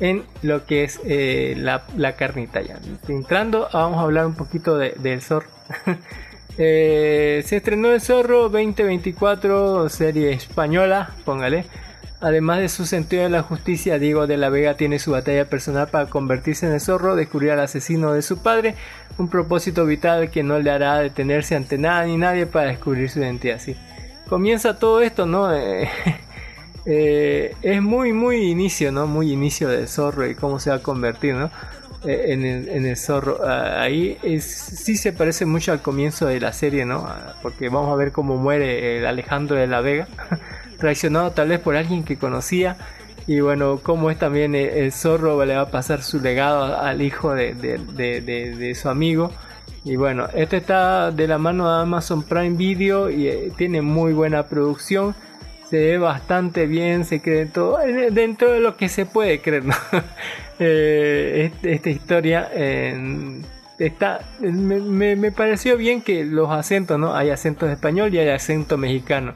[0.00, 4.94] en lo que es eh, la, carnita ya entrando vamos a hablar un poquito de,
[4.98, 5.44] del SOR
[6.62, 11.64] Eh, se estrenó El Zorro 2024, serie española, póngale.
[12.20, 15.88] Además de su sentido de la justicia, Diego de la Vega tiene su batalla personal
[15.88, 18.74] para convertirse en el zorro, descubrir al asesino de su padre,
[19.16, 23.20] un propósito vital que no le hará detenerse ante nada ni nadie para descubrir su
[23.20, 23.58] identidad.
[23.58, 23.74] Sí.
[24.28, 25.50] Comienza todo esto, ¿no?
[25.56, 25.88] Eh,
[26.92, 29.06] eh, es muy, muy inicio, ¿no?
[29.06, 31.48] Muy inicio del zorro y cómo se va a convertir, ¿no?
[32.04, 33.38] Eh, en, el, zorro.
[33.46, 37.06] Ah, ahí sí se parece mucho al comienzo de la serie, ¿no?
[37.06, 40.08] Ah, porque vamos a ver cómo muere el Alejandro de la Vega.
[40.78, 42.76] traicionado tal vez por alguien que conocía.
[43.28, 47.34] Y bueno, como es también el, zorro le va a pasar su legado al hijo
[47.34, 49.30] de, de, su amigo.
[49.84, 54.12] Y bueno, este está de la mano de Amazon Prime Video y eh, tiene muy
[54.12, 55.14] buena producción.
[55.70, 57.78] Se ve bastante bien, se cree todo,
[58.10, 59.64] dentro de lo que se puede creer.
[60.62, 62.50] Eh, esta historia
[63.78, 67.16] está, me, me, pareció bien que los acentos, ¿no?
[67.16, 69.32] Hay acentos español y hay acento mexicano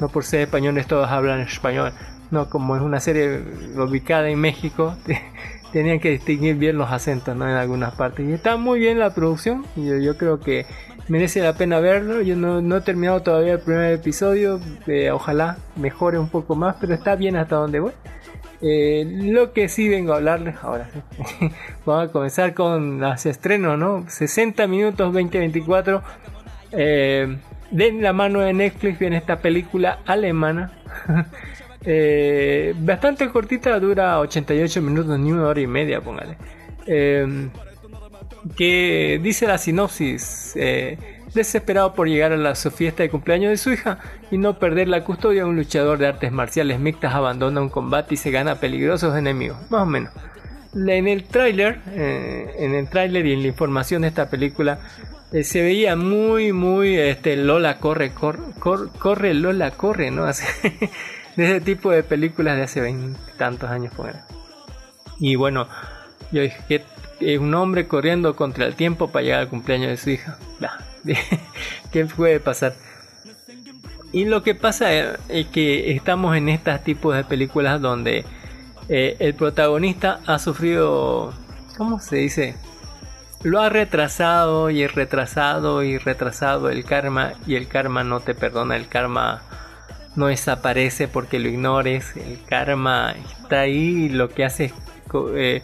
[0.00, 1.92] no por ser españoles todos hablan español,
[2.30, 3.40] no como es una serie
[3.76, 4.96] ubicada en México,
[5.72, 7.48] tenían que distinguir bien los acentos ¿no?
[7.48, 8.28] en algunas partes.
[8.28, 10.66] Y está muy bien la producción, yo, yo creo que
[11.08, 12.20] merece la pena verlo.
[12.22, 16.94] Yo no, he terminado todavía el primer episodio, eh, ojalá mejore un poco más, pero
[16.94, 17.92] está bien hasta donde voy.
[18.62, 20.88] Eh, lo que sí vengo a hablarles ahora,
[21.84, 24.04] vamos a comenzar con los estrenos, ¿no?
[24.08, 26.02] 60 minutos 2024.
[26.72, 27.36] Eh,
[27.70, 30.72] de la mano de Netflix viene esta película alemana.
[31.88, 36.36] Eh, bastante cortita, dura 88 minutos, ni una hora y media, póngale.
[36.84, 37.48] Em,
[38.56, 40.52] que dice la sinopsis.
[40.56, 40.98] Eh,
[41.36, 43.98] desesperado por llegar a la su fiesta de cumpleaños de su hija
[44.30, 48.16] y no perder la custodia, un luchador de artes marciales mixtas abandona un combate y
[48.16, 49.58] se gana peligrosos enemigos.
[49.70, 50.12] Más o menos.
[50.74, 54.78] En el tráiler, eh, en el tráiler y en la información de esta película
[55.32, 60.26] eh, se veía muy, muy este, Lola corre, corre, corre, Lola corre, ¿no?
[60.26, 60.32] de
[61.36, 63.92] ese tipo de películas de hace veintitantos años.
[65.18, 65.68] Y bueno,
[66.30, 66.82] yo dije es
[67.20, 70.38] un hombre corriendo contra el tiempo para llegar al cumpleaños de su hija.
[71.92, 72.74] ¿Qué puede pasar?
[74.12, 74.92] Y lo que pasa
[75.28, 78.24] es que estamos en estos tipos de películas donde
[78.88, 81.34] eh, el protagonista ha sufrido,
[81.76, 82.54] ¿cómo se dice?
[83.42, 88.76] lo ha retrasado y retrasado y retrasado el karma y el karma no te perdona,
[88.76, 89.42] el karma
[90.16, 94.72] no desaparece porque lo ignores, el karma está ahí y lo que hace es...
[95.36, 95.62] Eh,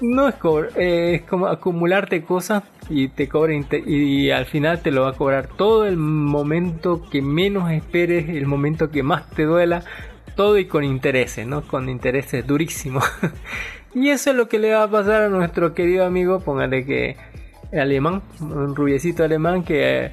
[0.00, 0.34] no es,
[0.76, 3.54] eh, es como acumularte cosas y te cobra
[3.86, 8.46] y al final te lo va a cobrar todo el momento que menos esperes, el
[8.46, 9.82] momento que más te duela,
[10.36, 11.62] todo y con intereses, ¿no?
[11.62, 13.04] Con intereses durísimos.
[13.94, 17.14] Y eso es lo que le va a pasar a nuestro querido amigo, póngale que
[17.78, 20.12] alemán, un rubiecito alemán que,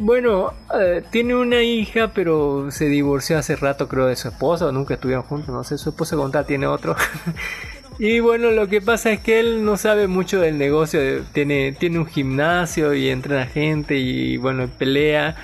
[0.00, 4.94] bueno, eh, tiene una hija, pero se divorció hace rato, creo, de su esposa, nunca
[4.94, 6.96] estuvieron juntos, no sé, su esposa contar tiene otro.
[8.04, 12.00] y bueno, lo que pasa es que él no sabe mucho del negocio, tiene, tiene
[12.00, 15.36] un gimnasio y entrena gente y bueno, pelea.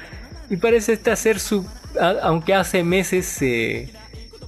[0.50, 1.64] Y parece este hacer su,
[2.20, 3.92] aunque hace meses se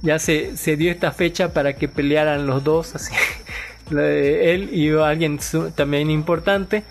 [0.01, 3.13] ya se, se dio esta fecha para que pelearan los dos, así,
[3.91, 5.39] él y alguien
[5.73, 6.83] también importante,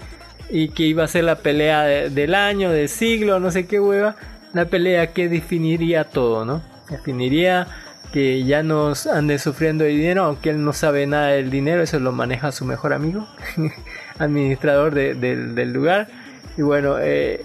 [0.48, 4.16] y que iba a ser la pelea del año, del siglo, no sé qué hueva,
[4.54, 6.62] la pelea que definiría todo, ¿no?
[6.88, 7.66] Definiría
[8.12, 11.98] que ya nos ande sufriendo de dinero, aunque él no sabe nada del dinero, eso
[12.00, 13.26] lo maneja su mejor amigo,
[14.18, 16.08] administrador del lugar.
[16.56, 17.44] Y bueno, eh,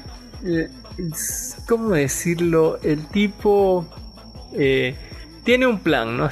[1.68, 2.80] ¿cómo decirlo?
[2.84, 3.88] El tipo
[4.53, 4.95] eh,
[5.43, 6.30] tiene un plan, no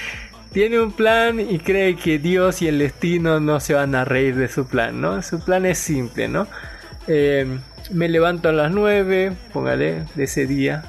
[0.52, 4.36] tiene un plan y cree que Dios y el destino no se van a reír
[4.36, 5.20] de su plan, ¿no?
[5.22, 6.46] Su plan es simple, ¿no?
[7.06, 7.60] Em,
[7.90, 10.84] me levanto a las 9, póngale, de ese día.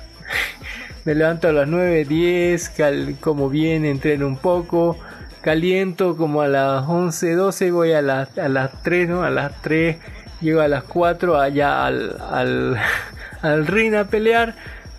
[1.08, 2.74] Me levanto a las 9, 10,
[3.22, 4.98] como bien, entreno un poco.
[5.40, 9.24] Caliento como a las 11, 12, voy a, las, a las 3, ¿no?
[9.24, 9.96] A las 3,
[10.42, 12.78] llego a las 4 allá al, al,
[13.42, 14.54] al ring a pelear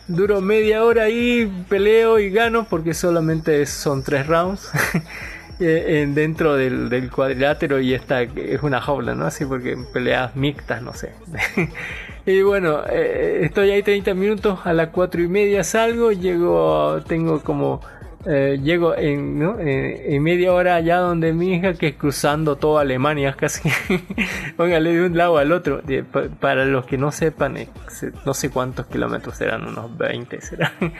[0.06, 4.70] Duro media hora ahí, peleo y gano porque solamente son tres rounds.
[5.60, 9.26] Eh, dentro del, cuadrilátero y esta es una jaula, ¿no?
[9.26, 11.12] Así porque peleas mixtas, no sé.
[12.32, 17.40] y bueno, eh, estoy ahí 30 minutos, a las 4 y media salgo, llego, tengo
[17.42, 17.80] como
[18.26, 19.38] eh, llego en,
[20.22, 23.70] media hora allá donde mi hija, que es cruzando toda Alemania casi.
[24.56, 25.80] Póngale de un lado al otro.
[26.40, 27.56] para los que no sepan,
[28.26, 30.72] no sé cuántos kilómetros serán, unos 20 serán.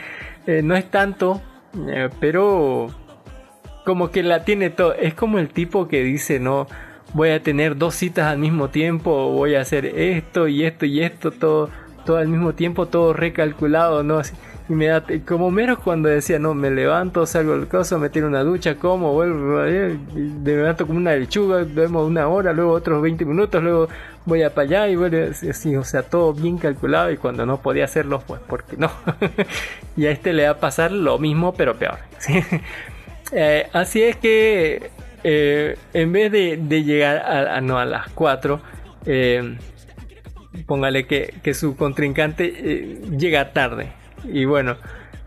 [0.47, 1.41] Eh, no es tanto,
[1.89, 2.87] eh, pero
[3.85, 4.95] como que la tiene todo.
[4.95, 6.65] Es como el tipo que dice, no,
[7.13, 11.01] voy a tener dos citas al mismo tiempo, voy a hacer esto y esto y
[11.01, 11.69] esto, todo
[12.09, 14.21] todo al mismo tiempo, todo recalculado, ¿no?
[14.67, 18.25] Y me da, como menos cuando decía, no, me levanto, salgo del coso, me tiro
[18.25, 19.99] una ducha, como, vuelvo, me
[20.43, 23.89] levanto como una lechuga, vemos una hora, luego otros 20 minutos, luego
[24.25, 25.17] voy a para allá y bueno,
[25.49, 28.91] así, o sea, todo bien calculado y cuando no podía hacerlo, pues porque no.
[29.97, 31.99] y a este le va a pasar lo mismo, pero peor.
[33.31, 34.89] Eh, así es que
[35.23, 38.61] eh, en vez de, llegar a, no, a las 4,
[40.65, 43.91] póngale que, su contrincante llega tarde
[44.25, 44.77] y bueno,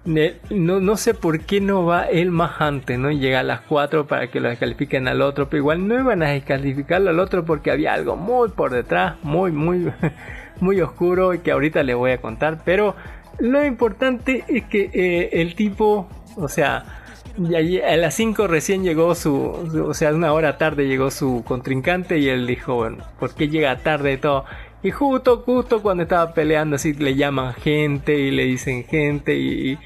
[0.04, 3.10] no, no sé por qué no va él más antes, ¿no?
[3.10, 6.30] llega a las 4 para que lo descalifiquen al otro, pero igual no iban a
[6.30, 9.92] descalificarlo al otro porque había algo muy por detrás, muy, muy,
[10.60, 12.62] muy oscuro y que ahorita le voy a contar.
[12.64, 12.96] Pero
[13.38, 17.01] lo importante es que eh, el tipo, o sea,
[17.36, 22.28] a las 5 recién llegó su, o sea, una hora tarde llegó su contrincante y
[22.28, 24.44] él dijo, bueno, ¿por qué llega tarde y todo?
[24.82, 29.78] Y justo, justo cuando estaba peleando así le llaman gente y le dicen gente y,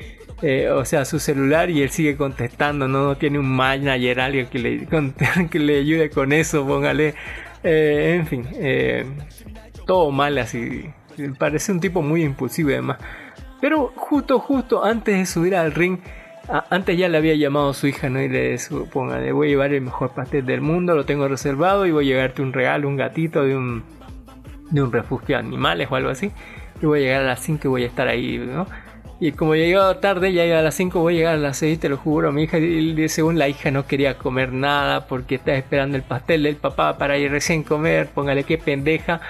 [0.42, 4.58] eh, o sea, su celular y él sigue contestando, no, tiene un manager, alguien que
[4.58, 4.86] le,
[5.50, 7.14] que le ayude con eso, póngale.
[7.62, 9.04] Eh, en fin, eh,
[9.86, 10.86] todo mal así.
[11.38, 12.98] Parece un tipo muy impulsivo además.
[13.60, 15.98] Pero justo, justo antes de subir al ring,
[16.48, 18.22] antes ya le había llamado a su hija, ¿no?
[18.22, 21.86] Y le dijo, póngale, voy a llevar el mejor pastel del mundo, lo tengo reservado
[21.86, 23.82] y voy a llevarte un regalo, un gatito de un
[24.70, 26.30] de un refugio de animales o algo así.
[26.82, 28.66] Y voy a llegar a las 5 y voy a estar ahí, ¿no?
[29.18, 31.80] Y como he llegado tarde, ya a las 5, voy a llegar a las 6,
[31.80, 32.32] te lo juro.
[32.32, 36.42] Mi hija, y según la hija, no quería comer nada porque estaba esperando el pastel
[36.42, 38.08] del papá para ir recién comer.
[38.08, 39.22] Póngale qué pendeja.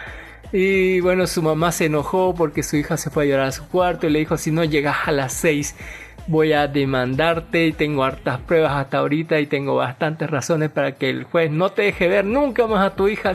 [0.52, 3.68] Y bueno, su mamá se enojó porque su hija se fue a llorar a su
[3.68, 5.76] cuarto y le dijo: Si no llegas a las 6,
[6.26, 7.66] voy a demandarte.
[7.66, 11.70] Y tengo hartas pruebas hasta ahorita y tengo bastantes razones para que el juez no
[11.70, 13.32] te deje ver nunca más a tu hija.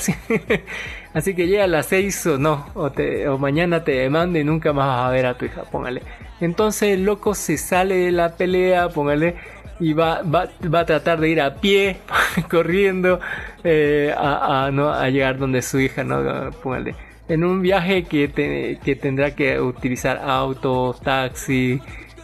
[1.14, 4.88] Así que llega a las 6 o no, o, mañana te demande y nunca más
[4.88, 6.02] vas a ver a tu hija, póngale.
[6.40, 9.36] Entonces el loco se sale de la pelea, póngale,
[9.80, 11.98] y va, va, a tratar de ir a pie,
[12.50, 13.20] corriendo,
[13.64, 16.52] eh, a, no, a llegar donde su hija, ¿no?
[16.64, 16.96] Póngale.
[17.28, 21.82] En un viaje que, que tendrá que utilizar autos, taxi,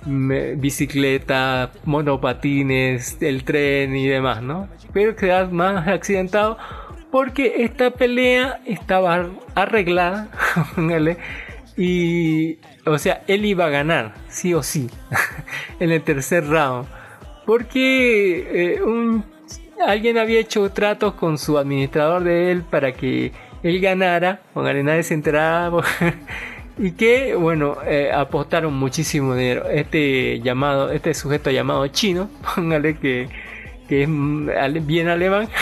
[0.08, 4.68] bicicleta, monopatines, el tren y demás, ¿no?
[4.94, 6.58] Pero quedas más accidentado
[7.12, 10.30] porque esta pelea estaba arreglada,
[11.78, 14.90] y, o sea, él iba a ganar, sí o sí,
[15.80, 16.88] en el tercer round,
[17.46, 18.82] porque eh,
[19.86, 23.32] alguien había hecho tratos con su administrador de él para que
[23.64, 25.84] él ganara, póngale nadie se enteraba,
[26.78, 29.68] y que, bueno, eh, apostaron muchísimo dinero.
[29.70, 33.30] Este llamado, este sujeto llamado chino, póngale que,
[33.88, 34.50] que es mm,
[34.86, 35.50] bien alemán.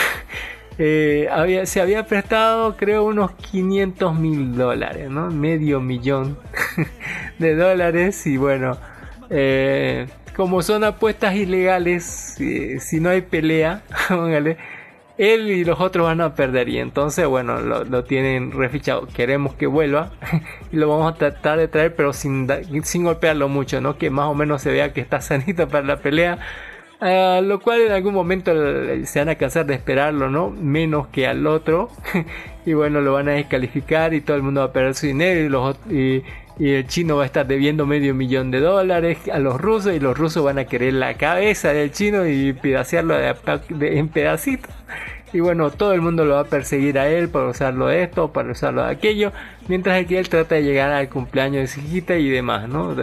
[0.78, 5.30] Eh, había, se había prestado creo unos 500 mil dólares, ¿no?
[5.30, 6.36] Medio millón
[7.38, 8.76] de dólares y bueno,
[9.30, 13.82] eh, como son apuestas ilegales, si, no hay pelea,
[15.18, 19.06] él y los otros van a perder y entonces bueno, lo, tienen refichado.
[19.06, 20.10] Queremos que vuelva
[20.72, 22.48] y lo vamos a tratar de traer pero sin,
[22.84, 23.98] sin golpearlo mucho, ¿no?
[23.98, 26.38] Que más o menos se vea que está sanito para la pelea
[27.00, 28.52] lo cual en algún momento
[29.04, 30.50] se van a cansar de esperarlo, ¿no?
[30.50, 31.90] Menos que al otro.
[32.66, 35.40] y bueno, lo van a descalificar y todo el mundo va a perder su dinero
[35.40, 36.22] y, los, y,
[36.58, 40.16] el chino va a estar debiendo medio millón de dólares a los rusos y los
[40.16, 43.14] rusos van a querer la cabeza del chino y pedacearlo
[43.80, 44.70] en pedacitos.
[45.32, 48.32] Y bueno, todo el mundo lo va a perseguir a él para usarlo de esto,
[48.32, 49.32] para usarlo de aquello,
[49.68, 52.94] mientras que él trata de llegar al cumpleaños de su hijita y demás, ¿no?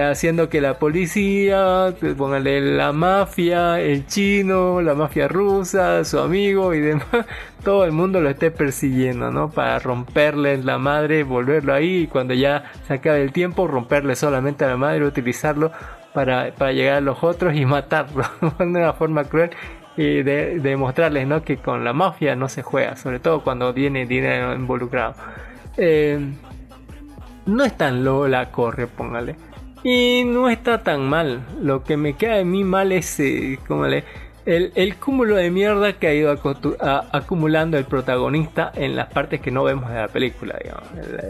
[0.00, 6.80] Haciendo que la policía, póngale la mafia, el chino, la mafia rusa, su amigo y
[6.80, 7.06] demás,
[7.64, 9.50] todo el mundo lo esté persiguiendo, ¿no?
[9.50, 14.64] Para romperle la madre, volverlo ahí y cuando ya se acabe el tiempo, romperle solamente
[14.64, 15.70] a la madre, utilizarlo
[16.12, 18.24] para, para llegar a los otros y matarlo
[18.58, 19.50] de una forma cruel
[19.96, 21.42] y de, demostrarles ¿no?
[21.42, 25.14] que con la mafia no se juega, sobre todo cuando viene dinero involucrado.
[25.76, 26.18] Eh,
[27.46, 29.36] no es tan loco la corre, póngale.
[29.84, 31.42] Y no está tan mal.
[31.62, 34.02] Lo que me queda de mí mal es eh, como el,
[34.46, 36.34] el, cúmulo de mierda que ha ido
[37.12, 40.58] acumulando el protagonista en las partes que no vemos de la película.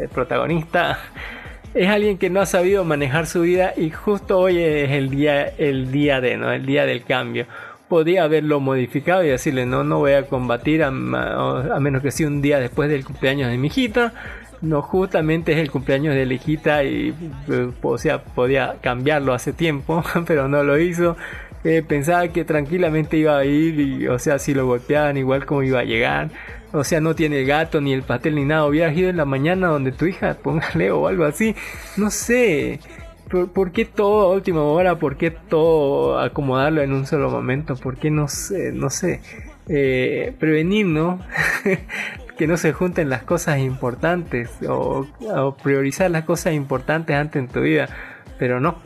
[0.01, 1.01] El, protagonista
[1.75, 5.49] es alguien que no ha sabido manejar su vida y justo hoy es el día,
[5.49, 6.53] el día de, ¿no?
[6.53, 7.47] El día del cambio.
[7.89, 12.29] Podía haberlo modificado y decirle no, no voy a combatir a, a menos que sea
[12.29, 14.13] un día después del cumpleaños de mi hijita
[14.65, 17.15] no, justamente es el cumpleaños de Lejita y,
[17.49, 21.17] eh, o sea, podía cambiarlo hace tiempo, pero no lo hizo.
[21.65, 25.63] eh, pensaba que tranquilamente iba a ir y, o sea, si lo golpeaban igual como
[25.63, 26.31] iba a llegar.
[26.73, 28.67] O sea, no tiene el gato ni el pastel ni nada.
[28.67, 31.55] Hubieras ido en la mañana donde tu hija, póngale o algo así.
[31.97, 32.81] No sé.
[33.31, 34.99] ¿Por, qué todo a última hora?
[34.99, 37.77] ¿Por qué todo acomodarlo en un solo momento?
[37.77, 38.73] ¿Por qué no sé?
[38.73, 39.21] No sé.
[39.69, 41.21] Eh, prevenir, ¿no?
[42.37, 45.07] que no se junten las cosas importantes o,
[45.63, 47.89] priorizar las cosas importantes antes en tu vida.
[48.39, 48.77] Pero no,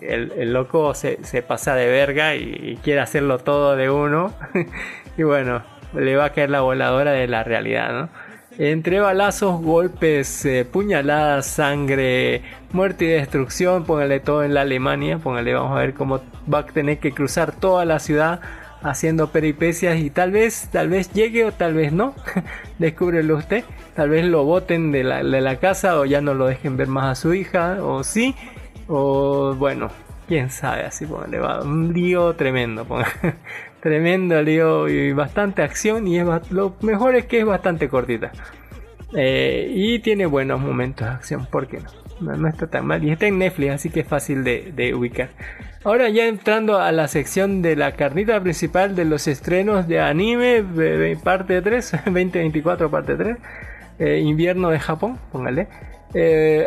[0.00, 4.32] el, loco se, pasa de verga y, quiere hacerlo todo de uno.
[5.16, 5.62] y bueno,
[5.94, 8.08] le va a caer la voladora de la realidad, ¿no?
[8.58, 12.42] Entre balazos, golpes, eh, puñaladas, sangre,
[12.72, 16.20] muerte y destrucción, póngale todo en la Alemania, póngale, vamos a ver cómo
[16.52, 18.40] va a tener que cruzar toda la ciudad
[18.82, 22.14] haciendo peripecias y tal vez, tal vez llegue o tal vez no,
[22.78, 23.64] descúbrelo usted,
[23.94, 26.88] tal vez lo boten de la, de la casa o ya no lo dejen ver
[26.88, 28.34] más a su hija, o sí,
[28.88, 29.88] o bueno,
[30.28, 32.86] quién sabe, así le va un lío tremendo,
[33.80, 36.20] tremendo lío y bastante acción y
[36.50, 38.32] lo mejor es que es bastante cortita.
[39.14, 42.01] Eh, y tiene buenos momentos de acción, ¿por qué no?
[42.20, 42.48] No?
[42.48, 45.30] está tan mal y está en Netflix, así que es fácil de, ubicar.
[45.84, 50.64] Ahora ya entrando a la sección de la carnita principal de los estrenos de anime,
[51.22, 53.36] parte 3, 2024 parte 3,
[53.98, 55.68] eh, invierno de Japón, póngale.
[56.14, 56.66] Eh,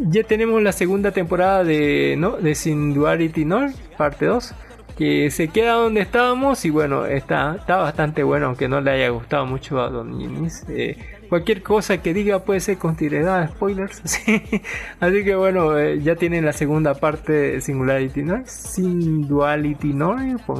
[0.00, 2.36] ya tenemos la segunda temporada de, ¿no?
[2.36, 4.54] de Singularity No, parte 2,
[4.96, 9.08] que se queda donde estábamos y bueno, está, está bastante bueno, aunque no le haya
[9.10, 10.64] gustado mucho a Don Yinis.
[10.68, 10.96] Eh,
[11.32, 14.02] cualquier cosa que diga puede ser considerada spoilers,
[15.00, 20.14] así que bueno, eh, ya tienen la segunda parte de Singularity No, Singularity No,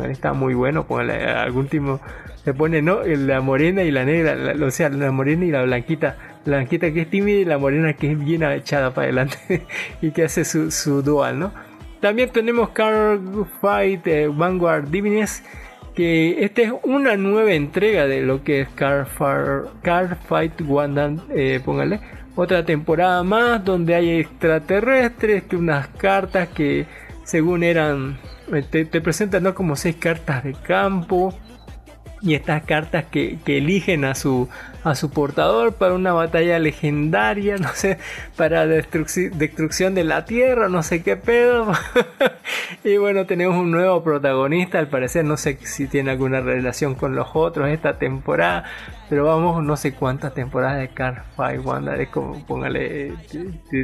[0.08, 2.00] está muy bueno, póngale algún último,
[2.42, 3.02] se pone ¿no?
[3.04, 6.16] la morena y la negra, o sea, la morena y la blanquita
[6.46, 9.66] la blanquita que es tímida y la morena que es bien echada para adelante
[10.00, 11.52] y que hace su, dual, ¿no?
[12.00, 13.18] También tenemos Car
[13.60, 15.44] Fight eh, Vanguard Divines,
[15.94, 19.06] que esta es una nueva entrega de lo que es Car,
[19.82, 22.00] Car Fight Wanda, eh, póngale,
[22.34, 26.86] otra temporada más donde hay extraterrestres, que unas cartas que
[27.24, 28.18] según eran,
[28.52, 29.54] eh, te, te presentan ¿no?
[29.54, 31.34] como seis cartas de campo
[32.22, 34.48] y estas cartas que, eligen a su,
[34.84, 37.98] a su portador para una batalla legendaria, no sé,
[38.36, 41.72] para destrucción de la tierra, no sé qué pedo.
[42.84, 47.14] y bueno, tenemos un nuevo protagonista, al parecer, no sé si tiene alguna relación con
[47.14, 48.64] los otros esta temporada,
[49.08, 53.12] pero vamos, no sé cuántas temporadas de Car Wanda, de como, póngale,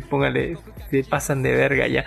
[0.08, 0.56] póngale,
[0.90, 2.04] se pasan de verga ya.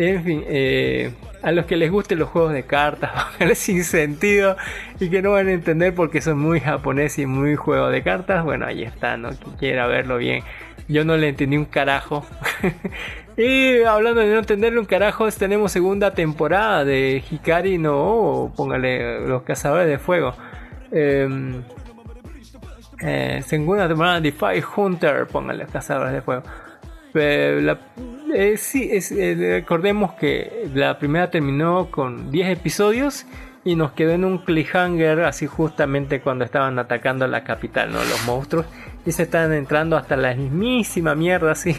[0.00, 1.10] En fin, eh,
[1.42, 3.10] a los que les gusten los juegos de cartas,
[3.54, 4.56] sin sentido
[5.00, 8.44] y que no van a entender porque son muy japoneses y muy juego de cartas,
[8.44, 9.30] bueno, ahí está, ¿no?
[9.30, 10.44] Quien quiera verlo bien.
[10.86, 12.24] Yo no le entendí un carajo.
[13.36, 19.42] y hablando de no entenderle un carajo, tenemos segunda temporada de Hikari no, póngale los
[19.42, 20.32] cazadores de fuego.
[20.92, 21.64] Em,
[23.00, 26.44] eh, segunda temporada de Fire Hunter, póngale los cazadores de fuego.
[27.18, 27.78] La,
[28.34, 33.26] eh, sí, eh, recordemos que la primera terminó con 10 episodios
[33.64, 37.98] y nos quedó en un cliffhanger así justamente cuando estaban atacando la capital, ¿no?
[37.98, 38.66] Los monstruos
[39.04, 41.76] y se están entrando hasta la mismísima mierda, así.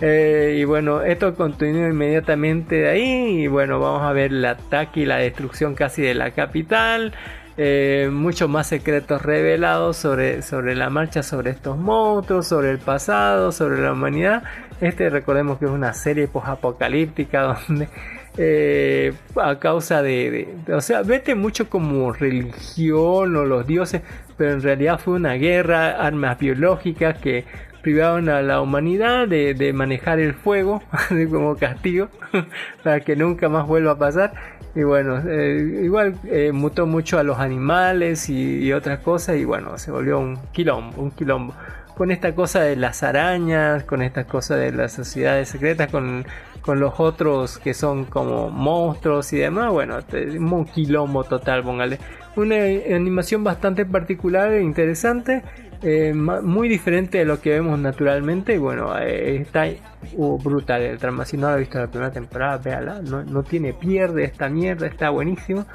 [0.00, 5.00] Eh, y bueno, esto continúa inmediatamente de ahí y bueno, vamos a ver el ataque
[5.00, 7.14] y la destrucción casi de la capital.
[7.60, 13.50] Eh, muchos más secretos revelados sobre, sobre la marcha, sobre estos monstruos, sobre el pasado,
[13.50, 14.44] sobre la humanidad.
[14.80, 17.88] Este recordemos que es una serie post-apocalíptica donde
[18.36, 24.02] eh, a causa de, O sea, vete mucho como religión o los dioses,
[24.36, 27.44] pero en realidad fue una guerra, armas biológicas que
[27.82, 30.80] privaron a la humanidad de, manejar el fuego
[31.30, 32.08] como castigo
[32.84, 37.24] para que nunca más vuelva a pasar y bueno, eh, igual eh, mutó mucho a
[37.24, 41.52] los animales y, otras cosas y bueno, se volvió un quilombo, un quilombo.
[41.96, 46.24] Con esta cosa de las arañas, con esta cosa de las sociedades secretas, con,
[46.60, 51.98] con los otros que son como monstruos y demás, bueno, un quilombo total, póngale.
[52.36, 52.54] Una
[52.94, 55.42] animación bastante particular e interesante
[55.80, 58.58] eh, muy diferente de lo que vemos naturalmente.
[58.58, 59.66] Bueno, eh, está
[60.14, 61.24] uh, brutal el trama.
[61.24, 63.00] Si no lo ha visto la primera temporada, véala.
[63.02, 65.66] No, no, tiene pierde esta mierda, está buenísimo.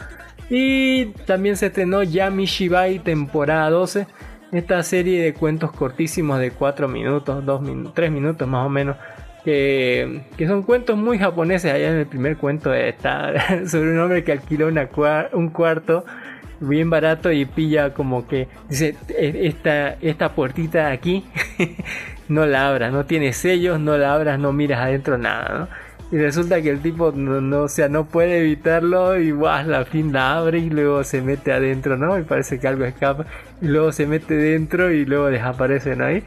[0.49, 4.07] Y también se estrenó Yami Shibai temporada 12.
[4.51, 8.97] Esta serie de cuentos cortísimos de 4 minutos, 2 3 minutos más o menos.
[9.45, 11.73] Que, que, son cuentos muy japoneses.
[11.73, 13.33] Allá en el primer cuento está
[13.67, 14.89] sobre un hombre que alquiló una,
[15.33, 16.05] un cuarto
[16.59, 21.25] bien barato y pilla como que dice e, esta, esta puertita aquí
[22.27, 25.69] no la abras, no tiene sellos, no la abras, no miras adentro nada,
[26.11, 30.13] Y resulta que el tipo no, no, o sea, no puede evitarlo y la fin
[30.13, 32.17] la abre y luego se mete adentro, ¿no?
[32.19, 33.25] Y parece que algo escapa.
[33.61, 36.17] Y luego se mete dentro y luego desaparecen ahí.
[36.17, 36.23] Y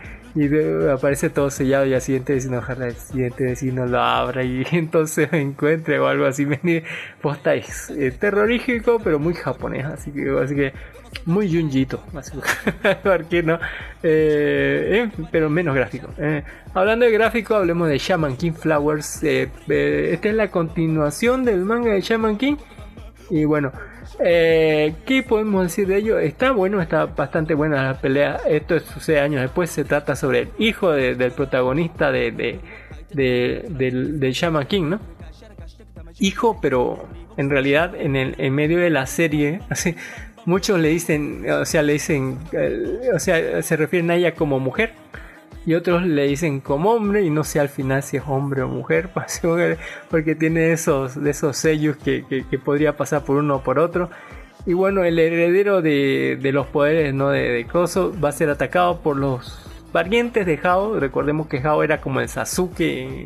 [0.48, 4.66] luego aparece todo sellado y al siguiente vecino, ojalá el siguiente vecino lo abra y
[4.72, 6.46] entonces encuentre o algo así.
[7.22, 10.72] Posta es eh, terrorífico, pero muy japonés, así que, así que
[11.24, 12.00] muy Junjito,
[13.02, 13.54] porque no,
[14.02, 16.08] eh, eh, pero menos gráfico.
[16.18, 16.42] Eh.
[16.74, 19.22] Hablando de gráfico, hablemos de Shaman King Flowers.
[19.22, 22.56] esta es la continuación del manga de Shaman King.
[23.30, 23.72] Y bueno,
[24.18, 26.18] ¿qué podemos decir de ello?
[26.18, 28.40] Está bueno, está bastante buena la pelea.
[28.48, 29.70] Esto sucede años después.
[29.70, 32.60] Se trata sobre el hijo del protagonista de,
[33.12, 35.00] del, del Shaman King, ¿no?
[36.18, 37.06] Hijo, pero
[37.36, 39.94] en realidad en, el, en medio de la serie, así
[40.46, 44.58] muchos le dicen, o sea, le dicen, eh, o sea, se refieren a ella como
[44.58, 44.92] mujer.
[45.66, 48.68] Y otros le dicen como hombre y no sé al final si es hombre o
[48.68, 49.10] mujer,
[50.10, 52.24] porque tiene esos, de esos sellos que,
[52.64, 54.08] podría pasar por uno o por otro.
[54.64, 57.30] Y bueno, el heredero de, los poderes ¿no?
[57.30, 61.00] de, de Koso va a ser atacado por los parientes de Hao.
[61.00, 62.80] Recordemos que Hao era como el Sasuke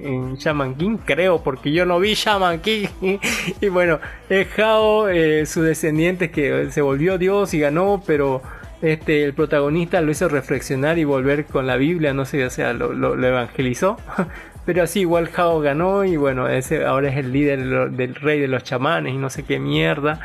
[0.05, 2.87] en, Shaman King, creo, porque yo no vi Shaman King.
[3.61, 8.41] y bueno, es Hao, eh, su descendiente que se volvió Dios y ganó, pero
[8.83, 12.73] este, el protagonista lo hizo reflexionar y volver con la Biblia, no sé, o sea,
[12.73, 13.99] lo, evangelizó.
[14.67, 18.49] Pero así igual Hao ganó y bueno, ese ahora es el líder del rey de
[18.49, 20.21] los chamanes y no sé qué mierda.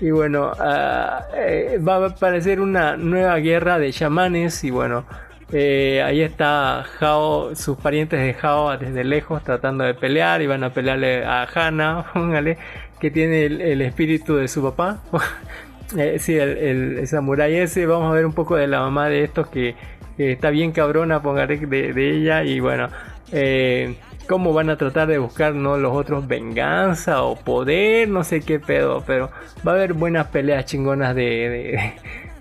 [0.00, 5.06] Y bueno, ah, eh, va a aparecer una nueva guerra de chamanes y bueno,
[5.52, 10.64] eh, ahí está Jao, sus parientes de Jao desde lejos tratando de pelear y van
[10.64, 12.58] a pelearle a Hana, póngale,
[12.98, 14.98] que tiene el, espíritu de su papá.
[15.96, 17.86] eh, sí, el, el, samurai ese.
[17.86, 19.74] Vamos a ver un poco de la mamá de estos que,
[20.18, 22.44] está bien cabrona, póngale, de, ella.
[22.44, 22.88] Y bueno,
[23.32, 23.96] eh,
[24.28, 25.76] cómo van a tratar de buscar ¿no?
[25.76, 29.30] los otros venganza o poder, no sé qué pedo, pero
[29.66, 31.94] va a haber buenas peleas chingonas de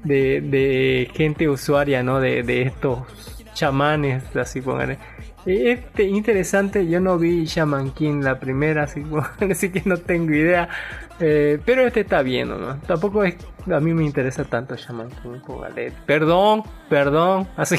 [0.05, 2.19] de, gente usuaria, ¿no?
[2.19, 2.99] De, de estos
[3.53, 4.97] chamanes, así pongan.
[5.45, 9.03] Este interesante, yo no vi Shaman King la primera, así,
[9.51, 10.69] así que no tengo idea.
[11.19, 12.77] Eh, pero este está bien, ¿no?
[12.87, 13.35] Tampoco es,
[13.71, 15.39] a mí me interesa tanto Shaman King.
[16.07, 17.77] Perdón, perdón, así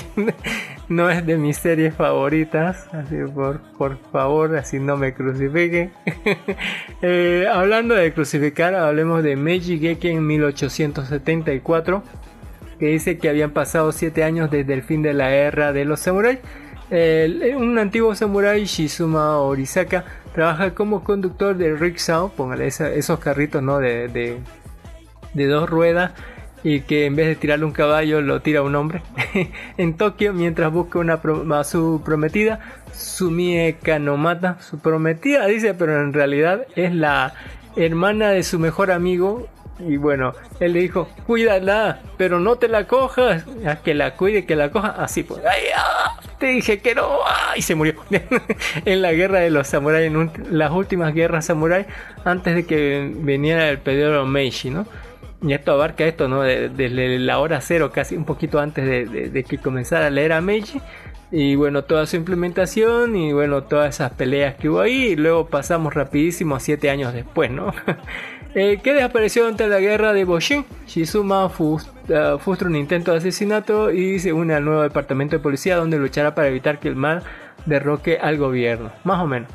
[0.89, 2.87] no es de mis series favoritas.
[2.93, 5.93] Así por, por favor, así no me crucifiquen.
[7.03, 12.03] Eh, hablando de crucificar, hablemos de Meiji Geki en 1874.
[12.79, 16.01] Que dice que habían pasado 7 años desde el fin de la era de los
[16.01, 16.39] samuráis
[16.91, 23.79] un antiguo samurái, Shizuma Orisaka, trabaja como conductor de rickshaw, póngale esos carritos ¿no?
[23.79, 26.13] de, de, dos ruedas
[26.63, 29.03] y que en vez de tirarle un caballo lo tira un hombre
[29.77, 31.21] en Tokio mientras busca una
[31.55, 32.61] a su prometida
[32.93, 37.35] Sumie Kanomata su prometida dice pero en realidad es la
[37.77, 39.47] hermana de su mejor amigo
[39.79, 44.47] y bueno, él le dijo, cuídala, pero no te la cojas, a que la cuide,
[44.47, 46.19] que la coja, así pues, ¡Ay, ah!
[46.39, 47.19] te dije que no,
[47.57, 47.95] y se murió
[48.85, 51.87] en la guerra de los samuráis, en las últimas guerras samuráis,
[52.25, 54.87] antes de que viniera el periodo Meiji, ¿no?
[55.43, 56.43] Y esto abarca esto, ¿no?
[56.43, 60.81] Desde la hora cero, casi un poquito antes de, de que comenzara la era Meiji.
[61.31, 65.09] Y bueno, toda su implementación y bueno, todas esas peleas que hubo ahí.
[65.09, 67.75] Y luego pasamos rapidísimo a siete años después, ¿no?
[68.55, 70.65] eh, que desapareció ante la guerra de Boshin.
[70.87, 71.51] Shizuma uh,
[72.39, 76.35] frustra un intento de asesinato y se une al nuevo departamento de policía donde luchará
[76.35, 77.23] para evitar que el mal
[77.67, 78.93] derroque al gobierno.
[79.05, 79.51] Más o menos.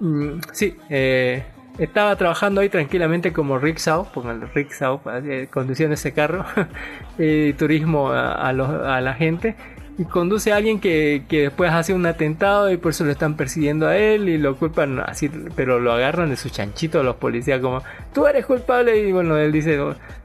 [0.00, 1.44] Mm, sí, eh,
[1.78, 6.44] estaba trabajando ahí tranquilamente como rickshaw, pongan rickshaw, eh, conduciendo ese carro,
[7.18, 9.56] y turismo a, a la gente
[10.04, 13.88] conduce a alguien que, que, después hace un atentado y por eso lo están persiguiendo
[13.88, 17.82] a él y lo culpan así, pero lo agarran de su chanchito los policías como
[18.12, 19.78] tú eres culpable y bueno, él dice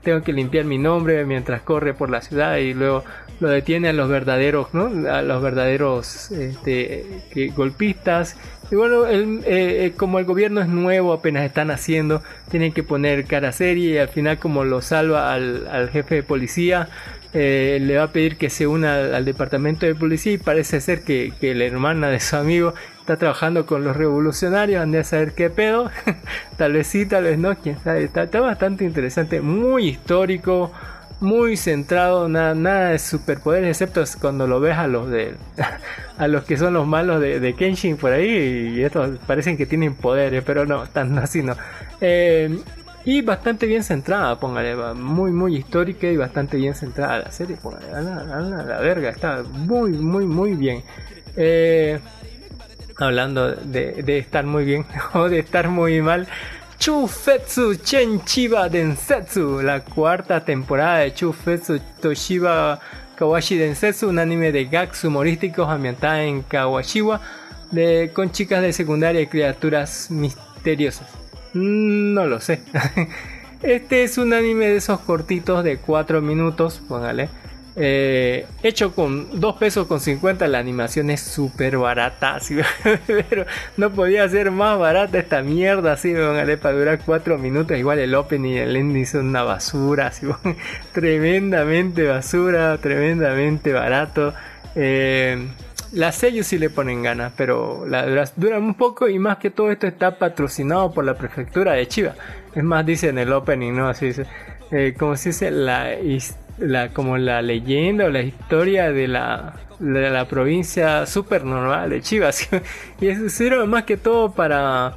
[0.04, 3.04] tengo que limpiar mi nombre mientras corre por la ciudad y luego
[3.40, 5.10] lo detiene a los verdaderos, ¿no?
[5.10, 7.06] A los verdaderos este,
[7.56, 8.36] golpistas
[8.70, 12.22] y bueno, eh, eh, como el gobierno es nuevo, apenas están haciendo,
[12.52, 16.24] tienen que poner cara seria y al final como lo salva al, al jefe de
[16.24, 16.90] policía,
[17.34, 21.02] eh, le va a pedir que se una al, departamento de policía y parece ser
[21.02, 25.50] que, la hermana de su amigo está trabajando con los revolucionarios, ande a saber qué
[25.50, 25.92] pedo,
[26.58, 30.72] tal vez sí, tal vez no, quién sabe, está, bastante interesante, muy histórico,
[31.20, 35.36] muy centrado, nada, nada de superpoderes, excepto cuando lo ves a los de
[36.18, 39.96] a los que son los malos de, Kenshin por ahí, y estos parecen que tienen
[39.96, 41.56] poderes, pero no, tan así no.
[42.02, 42.58] Eh,
[43.08, 47.90] y bastante bien centrada, póngale, muy, muy histórica y bastante bien centrada la serie, póngale,
[47.90, 50.84] a la, verga, está muy, muy, muy bien.
[51.38, 52.00] Eh,
[52.98, 56.28] hablando de, de estar muy bien o de estar muy mal.
[56.80, 62.78] Chufetsu Chenchiba Densetsu, la cuarta temporada de Chufetsu Toshiba
[63.16, 67.22] Kawashi Densetsu, un anime de gags humorísticos ambientada en Kawashiwa,
[68.12, 71.27] con chicas de secundaria y criaturas misteriosas.
[71.54, 72.62] Mm, No lo sé.
[73.64, 77.30] Este es un anime de esos cortitos de 4 minutos, póngale.
[77.76, 82.38] eh, hecho con 2 pesos con 50, la animación es súper barata,
[83.08, 83.46] pero
[83.78, 86.14] no podía ser más barata esta mierda, así,
[86.62, 87.76] para durar 4 minutos.
[87.78, 90.12] Igual el opening y el ending son una basura,
[90.94, 94.36] tremendamente basura, tremendamente barato.
[94.76, 95.48] Eh,
[95.94, 99.50] las sellos sí le ponen ganas, pero la dura- duran un poco y más que
[99.50, 102.14] todo esto está patrocinado por la prefectura de Chiva.
[102.56, 103.88] Es más, dice en el opening, ¿no?
[103.90, 104.26] Así dice,
[104.72, 105.90] eh, como se dice, la,
[106.58, 112.02] la, como la leyenda o la historia de la, de la provincia super normal de
[112.02, 112.28] Chiva.
[112.30, 112.48] así.
[113.00, 114.96] Y eso sirve más que todo para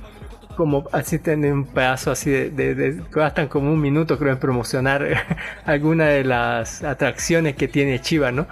[0.57, 4.39] como así tienen un pedazo así de, de- de- gastan como un minuto creo en
[4.39, 5.07] promocionar
[5.65, 8.47] alguna de las atracciones que tiene Chiva, ¿no?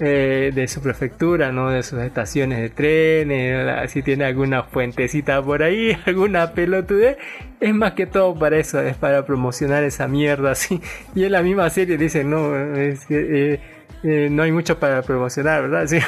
[0.00, 1.70] Eh, de su prefectura, ¿no?
[1.70, 7.16] De sus estaciones de trenes, la- si tiene alguna fuentecita por ahí, alguna pelotudez,
[7.60, 10.80] es más que todo para eso, es para promocionar esa mierda, así.
[11.14, 13.60] Y en la misma serie dicen, no, es eh,
[14.04, 15.86] eh, no hay mucho para promocionar, ¿verdad?
[15.88, 15.98] Sí.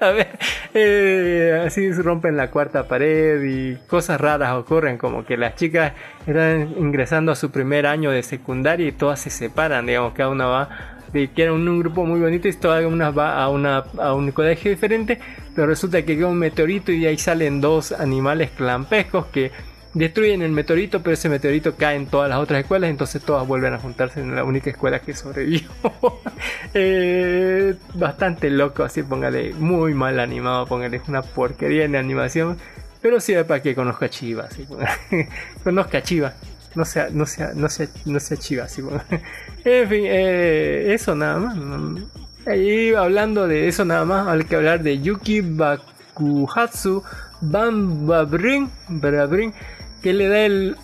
[0.00, 0.38] A ver,
[0.72, 5.94] eh, así rompen la cuarta pared y cosas raras ocurren, como que las chicas
[6.28, 10.46] están ingresando a su primer año de secundaria y todas se separan, digamos, cada una
[10.46, 10.68] va
[11.12, 14.30] de que era un, grupo muy bonito y todas una va a, una, a un
[14.30, 15.18] colegio diferente,
[15.56, 19.50] pero resulta que queda un meteorito y ahí salen dos animales clampescos que
[19.98, 23.74] destruyen el meteorito, pero ese meteorito cae en todas las otras escuelas, entonces todas vuelven
[23.74, 25.68] a juntarse en la única escuela que sobrevivió.
[26.74, 32.58] Eh, bastante loco, así póngale, muy mal animado, póngale una porquería en animación,
[33.00, 34.48] pero sirve para que conozca a Chiva,
[35.64, 36.34] conozca a Chiva.
[36.74, 38.82] No sea, no sea, no sea, no sea chiva, así.
[39.64, 41.56] En fin, eh, eso nada más.
[42.96, 47.02] hablando de eso nada más, hay que hablar de Yuki Bakuhatsu
[47.40, 49.52] Bambabrin, Brabrin,
[50.02, 50.76] que le da el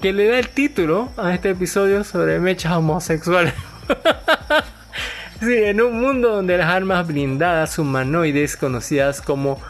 [0.00, 3.54] que le da el título a este episodio sobre mechas homosexuales.
[5.40, 9.60] Sí, en un mundo donde las armas blindadas humanoides conocidas como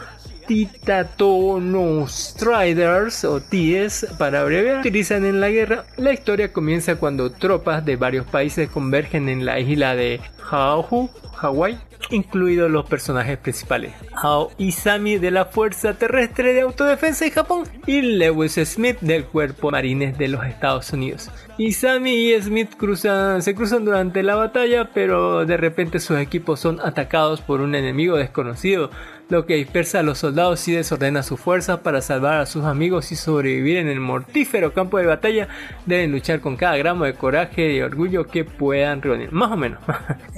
[0.47, 7.97] Titatono-Striders o TIES para abreviar utilizan en la guerra, la historia comienza cuando tropas de
[7.97, 11.77] varios países convergen en la isla de Hauhu, Hawái,
[12.09, 18.01] incluidos los personajes principales Hao Isami de la Fuerza Terrestre de Autodefensa de Japón y
[18.01, 21.29] Lewis Smith del Cuerpo Marines de los Estados Unidos.
[21.57, 26.79] Isami y Smith cruzan, se cruzan durante la batalla, pero de repente sus equipos son
[26.79, 28.91] atacados por un enemigo desconocido,
[29.29, 33.11] lo que dispersa a los soldados y desordena sus fuerzas para salvar a sus amigos
[33.11, 35.47] y sobrevivir en el mortífero campo de batalla.
[35.85, 39.31] Deben luchar con cada gramo de coraje y orgullo que puedan reunir.
[39.31, 39.79] Más o menos.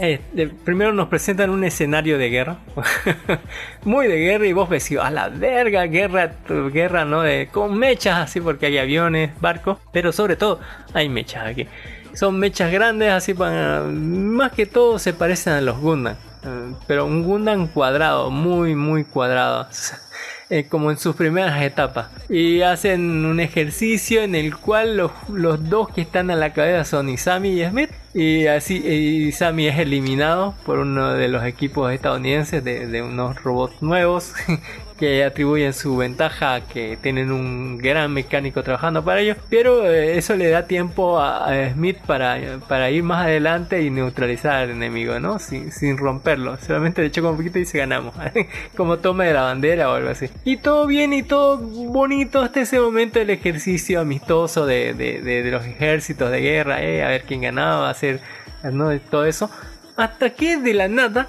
[0.01, 0.21] Eh,
[0.63, 2.57] primero nos presentan un escenario de guerra.
[3.83, 6.31] Muy de guerra y vos ves, a la verga, guerra,
[6.71, 7.21] guerra, ¿no?
[7.21, 10.59] De, con mechas así porque hay aviones, barcos, pero sobre todo
[10.93, 11.67] hay mechas aquí.
[12.13, 13.81] Son mechas grandes, así para...
[13.83, 16.15] Más que todo se parecen a los Gundam.
[16.43, 19.67] eh, Pero un Gundam cuadrado, muy, muy cuadrado.
[20.49, 22.07] eh, como en sus primeras etapas.
[22.29, 26.85] Y hacen un ejercicio en el cual los, los dos que están a la cabeza
[26.85, 27.91] son Isami y Smith.
[28.13, 33.41] Y así y Isami es eliminado por uno de los equipos estadounidenses de, de unos
[33.43, 34.33] robots nuevos
[34.99, 39.37] que atribuyen su ventaja a que tienen un gran mecánico trabajando para ellos.
[39.49, 42.37] Pero eh, eso le da tiempo a, a Smith para,
[42.67, 45.39] para ir más adelante y neutralizar al enemigo, ¿no?
[45.39, 46.57] Sin, sin romperlo.
[46.57, 48.13] Solamente le choca un poquito y se ganamos.
[48.75, 50.27] Como toma de la bandera o algo así.
[50.43, 55.43] Y todo bien y todo bonito hasta ese momento del ejercicio amistoso de, de- de-
[55.43, 58.19] de los ejércitos de guerra, eh, a ver quién ganaba, hacer
[58.63, 58.97] ¿no?
[59.09, 59.49] todo eso.
[59.99, 61.27] Hasta que de la nada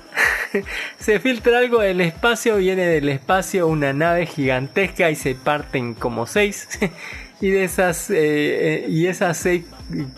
[1.01, 6.25] se filtra algo del espacio, viene del espacio una nave gigantesca y se parten como
[6.25, 6.68] seis.
[7.41, 9.64] y de esas, eh, eh, y esas seis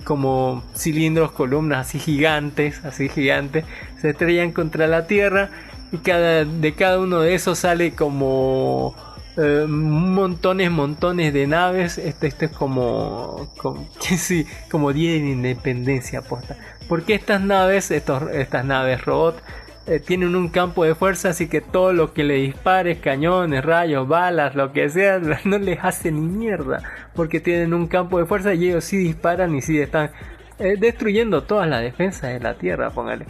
[0.04, 3.64] como cilindros, columnas así gigantes, así gigantes,
[4.02, 5.48] se estrellan contra la Tierra
[5.90, 8.94] y cada, de cada uno de esos sale como
[9.38, 11.96] eh, montones, montones de naves.
[11.96, 16.58] Este, este es como, como, sí, como día de independencia posta.
[16.92, 19.42] Porque estas naves, estos, estas naves robot,
[19.86, 24.06] eh, tienen un campo de fuerza, así que todo lo que le dispares, cañones, rayos,
[24.06, 26.82] balas, lo que sea, no les hace ni mierda.
[27.14, 30.10] Porque tienen un campo de fuerza y ellos sí disparan y sí están
[30.58, 33.24] eh, destruyendo todas las defensas de la Tierra, póngale.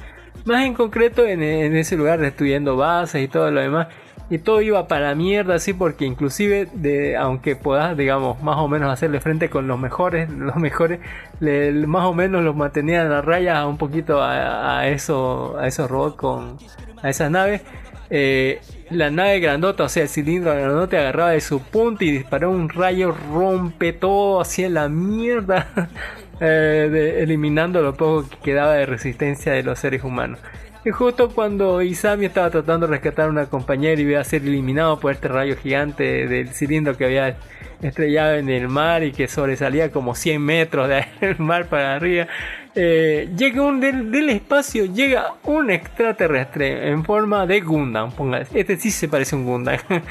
[0.44, 3.86] Más en concreto en, en ese lugar destruyendo bases y todo lo demás.
[4.34, 8.90] Y todo iba para mierda así porque inclusive de aunque puedas digamos más o menos
[8.92, 11.00] hacerle frente con los mejores los mejores
[11.40, 16.16] le- más o menos los mantenían a raya un poquito a, eso a esos robots
[16.16, 16.56] con
[17.02, 17.62] a esas naves
[18.10, 18.60] eh,
[18.90, 22.68] la nave grandota, o sea, el cilindro grandote agarraba de su punta y disparó un
[22.68, 25.88] rayo, rompe todo hacia la mierda,
[26.40, 30.38] eh, eliminando lo poco que quedaba de resistencia de los seres humanos.
[30.84, 34.42] Y justo cuando Isami estaba tratando de rescatar a una compañera y iba a ser
[34.42, 37.36] eliminado por este rayo gigante del cilindro que había
[37.82, 40.88] estrellado en el mar y que sobresalía como 100 metros
[41.20, 42.26] del mar para arriba,
[42.74, 48.10] eh, llega un del, del espacio, llega un extraterrestre en forma de Gundam.
[48.12, 48.46] póngale.
[48.52, 49.78] Este sí se parece a un Gundam.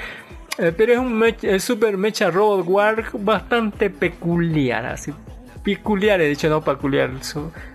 [0.57, 5.13] Eh, pero es un mech- eh, super mecha robot war bastante peculiar, así.
[5.63, 7.11] Peculiar, he dicho, no peculiar.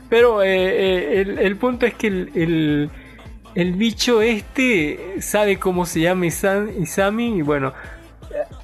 [0.09, 2.91] Pero eh, eh, el, el punto es que el,
[3.55, 7.73] el- bicho este sabe cómo se llama Isami y bueno,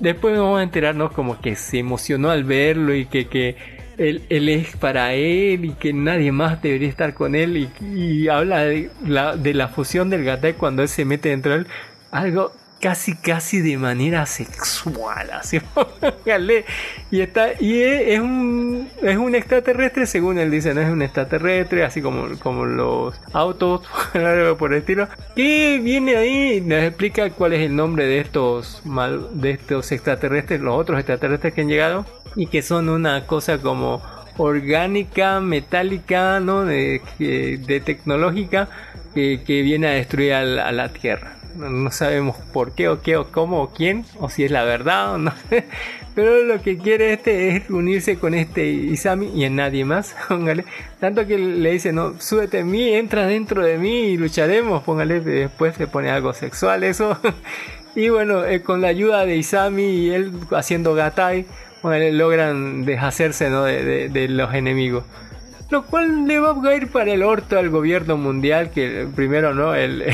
[0.01, 3.57] después vamos a enterarnos como que se emocionó al verlo y que, que
[3.99, 8.29] él, él es para él y que nadie más debería estar con él y, y
[8.29, 11.67] habla de la, de la fusión del Gatai cuando él se mete dentro de él,
[12.11, 12.53] algo
[12.83, 15.61] casi casi de manera sexual así
[17.13, 21.85] y está y es, un es un extraterrestre según él dice no es un extraterrestre
[21.85, 23.83] así como como los autos
[24.59, 25.07] por el estilo
[25.37, 30.61] que viene ahí nos explica cuál es el nombre de estos mal, de estos extraterrestres
[30.61, 32.05] los otros extraterrestres que han llegado
[32.35, 34.03] y que son una cosa como
[34.39, 38.69] orgánica metálica no de, de tecnológica
[39.15, 43.31] que, que viene a destruir a la tierra no, sabemos por qué o qué o
[43.31, 45.65] cómo o quién o si es la verdad o no sé.
[46.15, 50.65] Pero lo que quiere este es unirse con este Isami y en nadie más, póngale.
[51.01, 55.21] Tanto que le dice, no, súbete en mí, entra dentro de mí y lucharemos, póngale.
[55.21, 57.19] Después se pone algo sexual eso.
[57.95, 61.45] Y bueno, eh, con la ayuda de Isami y él haciendo gatai,
[61.83, 63.65] logran deshacerse ¿no?
[63.65, 65.05] de los enemigos.
[65.73, 69.75] Lo cual le va a ir para el orto al gobierno mundial, que primero no,
[69.75, 70.05] el,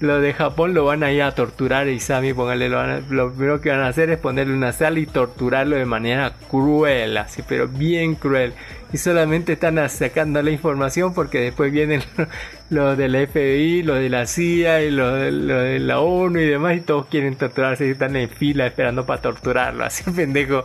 [0.00, 3.70] lo de Japón lo van a ir a torturar Isami, póngale, lo, lo primero que
[3.70, 8.14] van a hacer es ponerle una sal y torturarlo de manera cruel, así, pero bien
[8.14, 8.52] cruel.
[8.90, 12.02] Y solamente están sacando la información porque después vienen
[12.70, 16.38] los de la FBI, los de la CIA y los de, los de la ONU
[16.38, 20.64] y demás y todos quieren torturarse y están en fila esperando para torturarlo, así pendejo.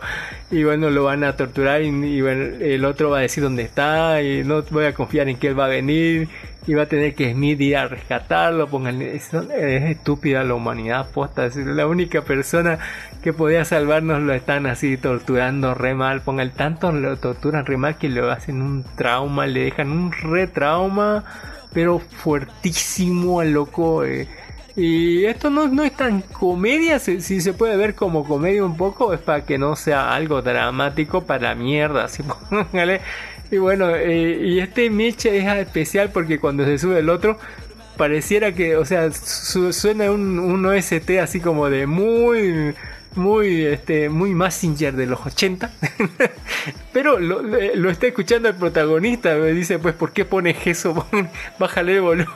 [0.50, 3.62] Y bueno, lo van a torturar y, y bueno, el otro va a decir dónde
[3.62, 6.28] está y no voy a confiar en que él va a venir
[6.66, 8.68] y va a tener que Smith ir a rescatarlo.
[8.68, 11.46] Pónganle, es, es estúpida la humanidad posta.
[11.46, 12.78] Es la única persona
[13.22, 16.22] que podía salvarnos lo están así torturando re mal.
[16.22, 20.46] Pongan tanto lo torturan re mal que le hacen un trauma, le dejan un re
[20.46, 21.24] trauma,
[21.72, 24.04] pero fuertísimo al loco.
[24.04, 24.28] eh.
[24.76, 29.14] Y esto no, no es tan comedia, si, se puede ver como comedia un poco,
[29.14, 33.00] es para que no sea algo dramático para mierda, así póngale.
[33.54, 37.38] Y bueno, eh, y este Meche es especial porque cuando se sube el otro,
[37.96, 42.74] pareciera que, o sea, su- suena un, un OST así como de muy,
[43.16, 45.70] muy, este, muy Massinger de los 80.
[46.92, 51.06] Pero lo, lo está escuchando el protagonista, me dice, pues, ¿por qué pones eso?
[51.58, 52.28] Bájale el volumen.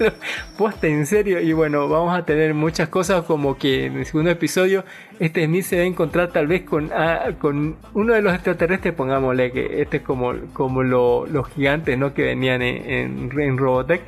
[0.56, 1.40] Posta, en serio.
[1.40, 4.84] Y bueno, vamos a tener muchas cosas como que en el segundo episodio,
[5.18, 8.94] este Smith se va a encontrar tal vez con, ah, con uno de los extraterrestres,
[8.94, 12.14] pongámosle que este es como, como lo- los gigantes, ¿no?
[12.14, 14.02] Que venían en, en, en Robotech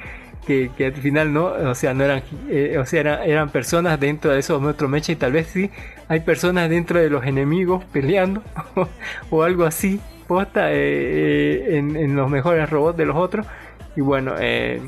[0.47, 3.99] que, que al final no, o sea, no eran, eh, o sea, era- eran personas
[4.01, 5.71] dentro de esos monstruos mecha y tal vez sí
[6.09, 8.43] hay personas dentro de los enemigos peleando
[9.31, 13.47] o algo así, posta, eh, eh, en, en los mejores robots de los otros.
[13.97, 14.81] Y bueno, eh,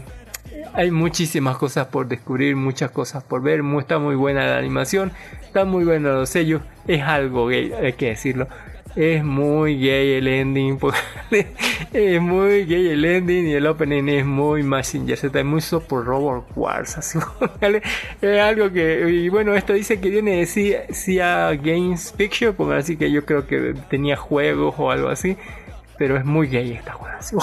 [0.72, 3.60] hay muchísimas cosas por descubrir, muchas cosas por ver.
[3.78, 6.62] Está muy buena la animación, está muy buena los sellos.
[6.86, 8.48] Es algo gay, hay que decirlo.
[8.96, 10.98] Es muy gay el ending, porque
[11.92, 16.00] es muy gay el ending y el opening es muy Massinger Z, es muy Super
[16.00, 17.18] Robot Wars, así,
[18.20, 22.74] es algo que, y bueno, esto dice que viene de Cia, Cia Games Picture, porque
[22.74, 25.36] así que yo creo que tenía juegos o algo así,
[25.96, 27.18] pero es muy gay esta juega.
[27.18, 27.36] así,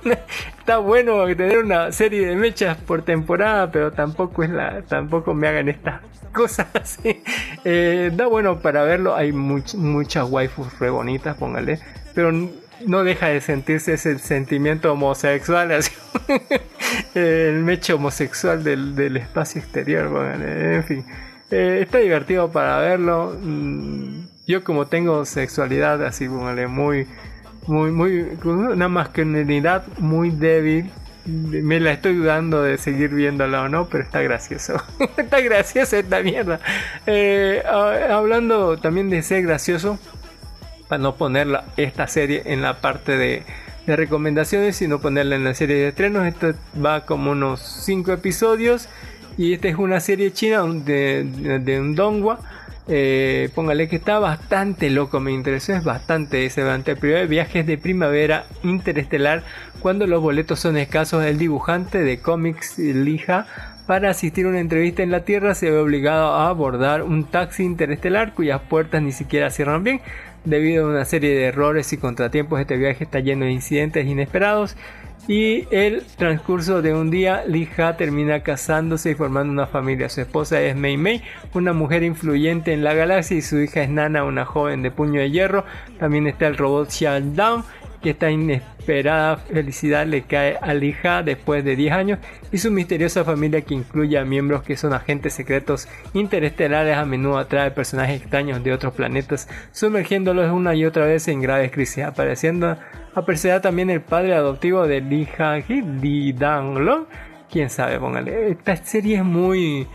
[0.58, 5.48] Está bueno tener una serie de mechas por temporada, pero tampoco es la, tampoco me
[5.48, 6.00] hagan estas
[6.34, 7.22] cosas así.
[7.64, 11.78] Eh, da bueno para verlo, hay much- muchas waifus re bonitas, póngale,
[12.14, 12.30] pero
[12.86, 15.92] no deja de sentirse ese sentimiento homosexual, así.
[17.14, 21.04] el mecho homosexual del, del espacio exterior, póngale, en fin.
[21.50, 23.36] Eh, está divertido para verlo.
[23.40, 27.06] mm, Yo como tengo sexualidad así, póngale, muy
[27.66, 30.90] muy, muy, una masculinidad muy débil,
[31.26, 34.82] me la estoy dudando de seguir viéndola o no, pero está gracioso.
[35.16, 36.60] está gracioso esta mierda.
[37.06, 39.98] Eh, hablando también de ser gracioso,
[40.88, 43.42] para no poner esta serie en la parte de,
[43.86, 46.26] recomendaciones, sino ponerla en la serie de estrenos.
[46.26, 48.88] Esto va como unos 5 episodios.
[49.36, 52.40] Y esta es una serie china de, de, un dongua.
[52.86, 57.78] Eh, póngale que está bastante loco, me interesó, es bastante ese durante primer viajes de
[57.78, 59.42] primavera interestelar
[59.84, 61.22] cuando los boletos son escasos.
[61.26, 63.46] El dibujante de cómics Lija
[63.86, 67.64] para asistir a una entrevista en la Tierra se ve obligado a abordar un taxi
[67.64, 70.00] interestelar cuyas puertas ni siquiera cierran bien.
[70.46, 74.74] Debido a una serie de errores y contratiempos, este viaje está lleno de incidentes inesperados
[75.28, 80.08] y el transcurso de un día, Lija termina casándose y formando una familia.
[80.08, 81.22] Su esposa es Mei Mei,
[81.52, 85.20] una mujer influyente en la galaxia, y su hija es Nana, una joven de puño
[85.20, 85.66] de hierro.
[85.98, 86.90] También está el robot
[87.34, 87.64] Down
[88.04, 92.18] que esta inesperada felicidad le cae a Lija después de 10 años
[92.52, 97.38] y su misteriosa familia que incluye a miembros que son agentes secretos interestelares a menudo
[97.38, 102.76] atrae personajes extraños de otros planetas sumergiéndolos una y otra vez en graves crisis apareciendo
[103.14, 107.06] aparecerá también el padre adoptivo de Lija Di Danglo
[107.50, 109.86] quién sabe póngale esta serie es muy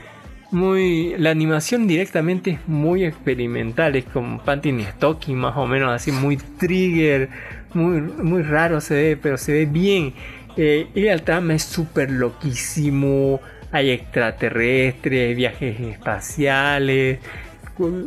[0.50, 6.12] muy la animación directamente es muy experimental es como Panty Stocking más o menos así
[6.12, 7.30] muy trigger
[7.74, 10.14] muy, muy raro se ve, pero se ve bien.
[10.58, 13.40] Eh, y el trama es súper loquísimo.
[13.72, 17.20] Hay extraterrestres, viajes espaciales.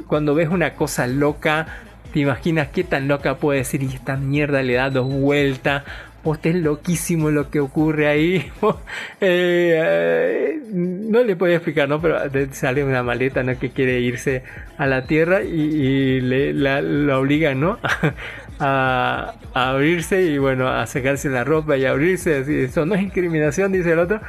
[0.07, 1.67] Cuando ves una cosa loca,
[2.13, 5.85] te imaginas qué tan loca puede ser y esta mierda le da dos vueltas.
[6.25, 8.51] O es loquísimo lo que ocurre ahí.
[9.25, 12.01] Eh, no le puedo explicar, ¿no?
[12.01, 12.19] Pero
[12.53, 13.57] sale una maleta, ¿no?
[13.59, 14.43] Que quiere irse
[14.79, 17.79] a la Tierra y, le, la, la obliga, ¿no?
[18.63, 22.39] a, abrirse y bueno, a sacarse la ropa y abrirse.
[22.39, 24.21] Así, eso no es discriminación, dice el otro.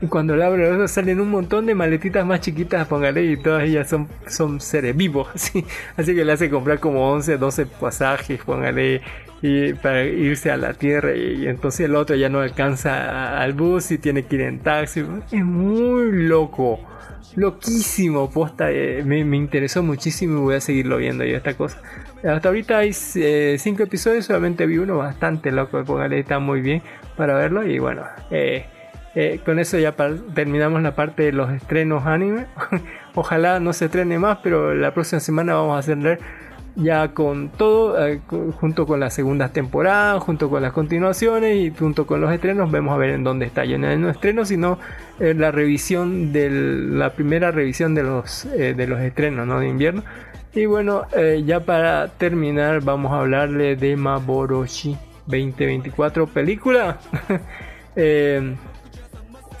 [0.00, 3.62] Y cuando le abre los salen un montón de maletitas más chiquitas, póngale, y todas
[3.62, 5.28] ellas son, son seres vivos.
[5.34, 5.64] Así,
[5.96, 9.00] así que le hace comprar como 11, 12 pasajes, póngale,
[9.42, 11.14] y para irse a la tierra.
[11.14, 15.04] Y, entonces el otro ya no alcanza al bus y tiene que ir en taxi.
[15.30, 16.80] Es muy loco
[17.36, 21.80] loquísimo, posta, eh, me, interesó muchísimo y voy a seguirlo viendo yo esta cosa.
[22.24, 26.82] Hasta ahorita hay 5 eh, episodios, solamente vi uno bastante loco, póngale, está muy bien
[27.16, 28.66] para verlo y bueno, eh,
[29.44, 29.94] con eso ya
[30.34, 32.46] terminamos la parte de los estrenos anime.
[33.14, 36.18] Ojalá no se estrene más, pero la próxima semana vamos a hacer
[36.76, 38.20] ya con todo, eh,
[38.58, 42.94] junto con la segunda temporada, junto con las continuaciones y junto con los estrenos, vemos
[42.94, 43.64] a ver en dónde está.
[43.64, 44.78] Ya no en estreno, sino
[45.20, 49.60] en la revisión de la primera revisión de los, eh, de los estrenos ¿no?
[49.60, 50.02] de invierno.
[50.54, 54.96] Y bueno, eh, ya para terminar, vamos a hablarle de Maboroshi
[55.26, 56.98] 2024 película.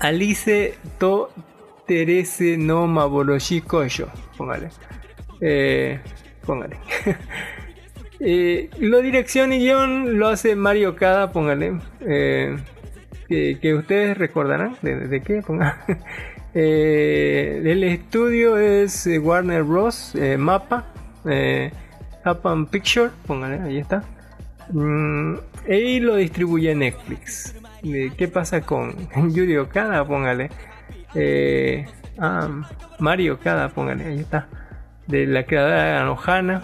[0.00, 1.30] Alice to
[1.86, 4.70] Terese no Maboroshi Koyo, póngale.
[6.46, 6.76] Póngale.
[8.20, 11.78] eh, la dirección y guion lo hace Mario Kada, póngale.
[12.00, 12.56] Eh,
[13.28, 15.42] que, ustedes recordarán de, qué,
[16.54, 20.14] eh, el estudio es eh, Warner Bros.
[20.38, 20.86] Mapa.
[22.24, 24.04] Japan Picture, póngale, ahí está.
[24.70, 25.34] Mm,
[25.68, 27.54] y lo distribuye Netflix.
[27.82, 28.94] ¿Qué pasa con
[29.32, 30.04] Yuri Okada?
[30.06, 30.50] Póngale.
[32.18, 32.48] Ah,
[32.98, 34.46] Mario Kada, póngale, ahí está
[35.06, 36.62] de la creadora Anohana.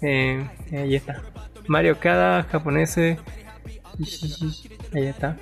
[0.00, 1.22] Eh, ahí está.
[1.66, 2.96] Mario Kada, japonés.
[2.98, 3.16] Ahí
[4.94, 5.36] está.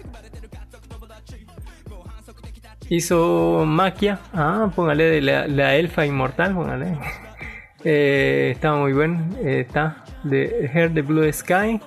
[2.88, 4.18] Hizo Maquia.
[4.32, 6.54] Ah, póngale de la, elfa inmortal.
[6.54, 6.98] Póngale.
[7.88, 9.24] Eh, muy bueno.
[9.44, 11.80] Eh, está de Hair the Blue Sky.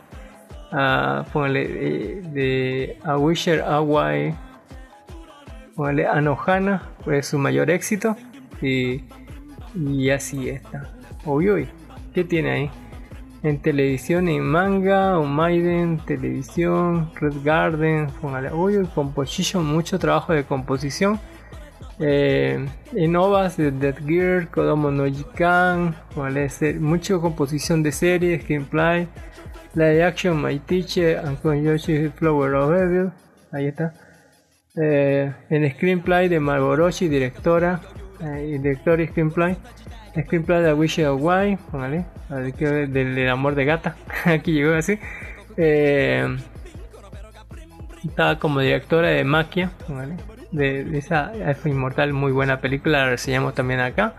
[0.72, 4.34] Ah, póngale eh, de A Wisher Away.
[5.76, 6.84] Póngale Anohana.
[7.04, 8.16] Fue su mayor éxito.
[8.62, 9.04] Y
[9.76, 10.90] y así está.
[11.26, 11.68] Uy, uy,
[12.14, 12.72] ¿qué tiene ahí?
[13.42, 18.08] En televisión, en manga, Maiden, televisión, Red Garden,
[18.54, 21.20] uy, composition, mucho trabajo de composición.
[22.02, 25.96] Eh, en OVAs de Dead Gear, Kodomo no Jikan,
[26.80, 29.08] mucha composición de series, screenplay,
[29.74, 33.12] live action, My Teacher, Uncle Yoshi, Flower of Evil,
[33.52, 33.94] ahí está.
[34.76, 37.82] Eh, en screenplay de Marboroshi, directora,
[38.22, 39.58] eh, director screenplay.
[40.18, 43.96] Screenplay de Wish Why, póngale, del, amor de gata.
[44.26, 45.00] Aquí llegó así.
[45.58, 46.38] Eh,
[48.04, 49.72] estaba como directora de Maquia,
[50.52, 51.32] de, esa
[51.66, 54.14] Inmortal, muy buena película, la reseñamos también acá.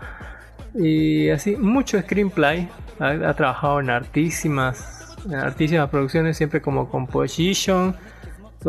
[0.73, 2.69] Y así, mucho screenplay.
[2.99, 7.95] Ha, trabajado en artísimas, en artísimas producciones, siempre como composition.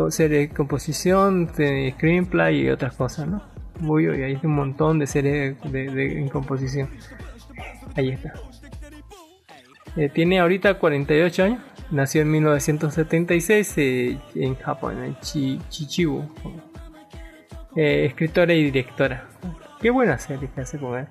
[0.09, 3.52] serie de composición, de screenplay y otras cosas, ¿no?
[3.83, 6.89] Uy, uy, hay un montón de series de, en composición.
[7.95, 8.33] Ahí está.
[9.95, 11.59] Eh, tiene ahorita 48 años.
[11.91, 16.23] Nació en 1976 eh, en Japón, en Chi- Chichibu.
[17.75, 19.27] Eh, escritora y directora.
[19.81, 21.07] Qué buena serie que hace con él.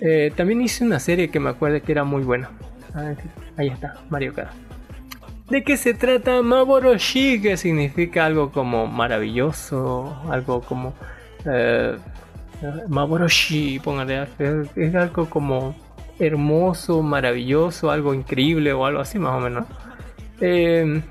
[0.00, 2.50] Eh, también hice una serie que me acuerdo que era muy buena.
[2.94, 3.16] A ver,
[3.56, 4.52] Ahí está, Mario Kart.
[5.48, 7.40] ¿De qué se trata Maboroshi?
[7.40, 10.94] Que significa algo como maravilloso, algo como...
[11.46, 11.96] eh,
[12.88, 14.26] Maboroshi, póngale,
[14.76, 15.74] es, algo como
[16.18, 19.66] hermoso, maravilloso, algo increíble o algo así más o menos.
[20.40, 21.02] Eh,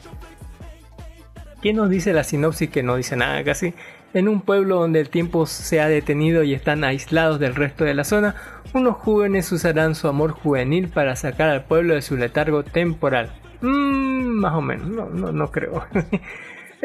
[1.61, 2.69] ¿Qué nos dice la sinopsis?
[2.69, 3.73] Que no dice nada casi.
[4.13, 7.93] En un pueblo donde el tiempo se ha detenido y están aislados del resto de
[7.93, 8.35] la zona,
[8.73, 13.31] unos jóvenes usarán su amor juvenil para sacar al pueblo de su letargo temporal.
[13.61, 15.85] Mm, más o menos, no, no, no creo.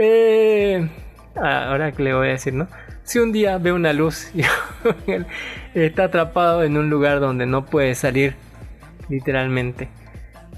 [0.00, 0.88] Eh,
[1.34, 2.68] ah, ahora que le voy a decir, ¿no?
[3.08, 4.42] Si un día ve una luz y
[5.74, 8.34] está atrapado en un lugar donde no puede salir,
[9.08, 9.88] literalmente.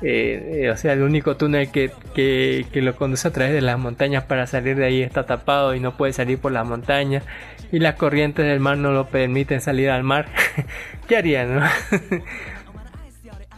[0.03, 3.79] Eh, eh, o sea, el único túnel que, que, lo conduce a través de las
[3.79, 7.23] montañas para salir de ahí está tapado y no puede salir por las montañas.
[7.71, 10.27] Y las corrientes del mar no lo permiten salir al mar.
[11.07, 11.55] ¿Qué harían?
[11.55, 11.63] no?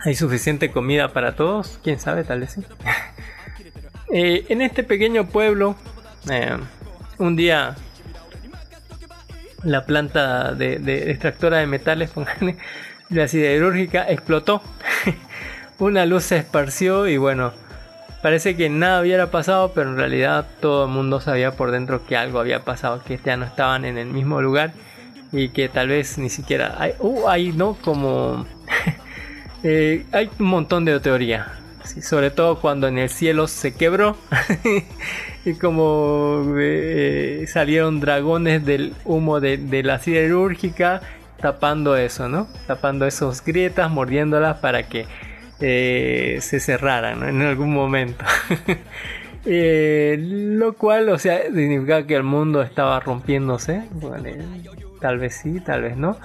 [0.05, 1.81] ¿Hay suficiente comida para todos?
[1.83, 2.25] ¿Quién sabe?
[2.25, 2.63] Tal vez sí.
[4.13, 5.77] Eh, en este pequeño pueblo,
[7.17, 7.75] un día
[9.65, 12.57] la planta de, extractora de metales, póngale,
[13.11, 14.63] la siderúrgica, explotó.
[15.79, 17.53] Una luz se esparció y bueno,
[18.23, 22.17] parece que nada hubiera pasado, pero en realidad todo el mundo sabía por dentro que
[22.17, 24.73] algo había pasado, que ya no estaban en el mismo lugar
[25.33, 28.47] y que tal vez ni siquiera hay, uh, hay no como
[29.65, 31.59] eh, hay un montón de teoría.
[32.01, 34.17] Sobre todo cuando en el cielo se quebró
[35.45, 41.01] y como eh, salieron dragones del humo de, de la siderúrgica
[41.41, 45.07] tapando eso no tapando esas grietas mordiéndolas para que
[45.61, 47.29] eh, se cerraran ¿no?
[47.29, 48.25] en algún momento
[49.45, 53.83] Eh, lo cual, o sea, significa que el mundo estaba rompiéndose.
[54.25, 54.41] Eh,
[55.01, 56.17] tal vez sí, tal vez no.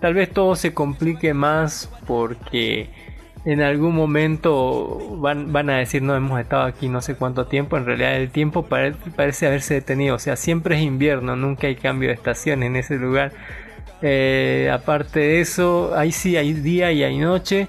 [0.00, 2.90] Tal vez todo se complique más porque
[3.44, 7.76] en algún momento van, van a decir no hemos estado aquí no sé cuánto tiempo.
[7.76, 10.16] En realidad el tiempo pare- parece haberse detenido.
[10.16, 13.32] O sea, siempre es invierno, nunca hay cambio de estación en ese lugar.
[14.02, 17.68] Eh, aparte de eso, ahí sí hay día y hay noche.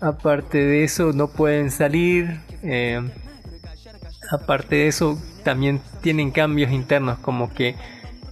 [0.00, 2.40] Aparte de eso, no pueden salir.
[2.62, 3.00] eh,
[4.30, 7.74] aparte de eso, también tienen cambios internos, como que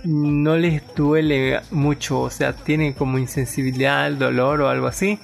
[0.05, 5.19] no les duele mucho, o sea, tienen como insensibilidad al dolor o algo así.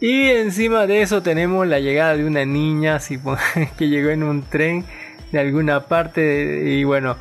[0.00, 2.98] Y encima de eso tenemos la llegada de una niña
[3.78, 4.84] que llegó en un tren
[5.32, 7.16] de alguna parte y bueno,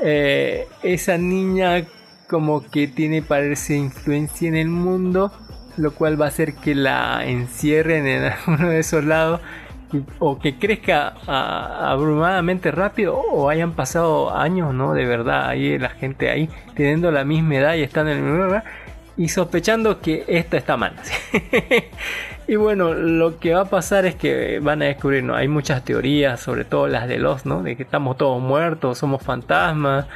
[0.00, 1.84] eh, esa niña
[2.28, 5.32] como que tiene parece influencia en el mundo,
[5.76, 9.40] lo cual va a hacer que la encierren en alguno de esos lados
[10.18, 14.94] o que crezca abrumadamente rápido o hayan pasado años, ¿no?
[14.94, 18.44] De verdad, ahí la gente ahí teniendo la misma edad y están en el mismo
[18.44, 18.64] lugar
[19.16, 20.94] y sospechando que esta está mal.
[22.48, 25.34] y bueno, lo que va a pasar es que van a descubrir, ¿no?
[25.34, 27.62] Hay muchas teorías, sobre todo las de los, ¿no?
[27.62, 30.06] De que estamos todos muertos, somos fantasmas.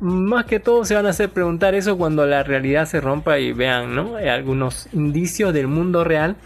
[0.00, 3.52] Más que todo se van a hacer preguntar eso cuando la realidad se rompa y
[3.52, 4.18] vean, ¿no?
[4.18, 6.36] Eh, Algunos indicios del mundo real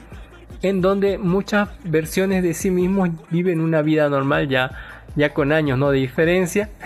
[0.62, 4.70] en donde muchas versiones de sí mismos viven una vida normal ya,
[5.16, 5.90] ya con años ¿no?
[5.90, 6.68] de diferencia.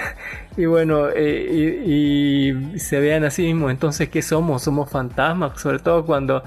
[0.58, 3.70] Y bueno, eh, y, se vean a sí mismos.
[3.70, 4.62] Entonces, ¿qué somos?
[4.62, 6.42] Somos fantasmas, sobre todo cuando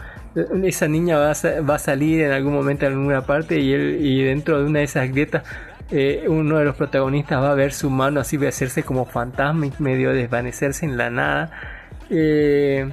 [0.64, 4.00] esa niña va a, va a salir en algún momento en alguna parte y, él,
[4.02, 5.44] y dentro de una de esas grietas
[5.92, 9.06] eh, uno de los protagonistas va a ver su mano así, va a hacerse como
[9.06, 11.52] fantasma y medio desvanecerse en la nada.
[12.12, 12.88] Eh,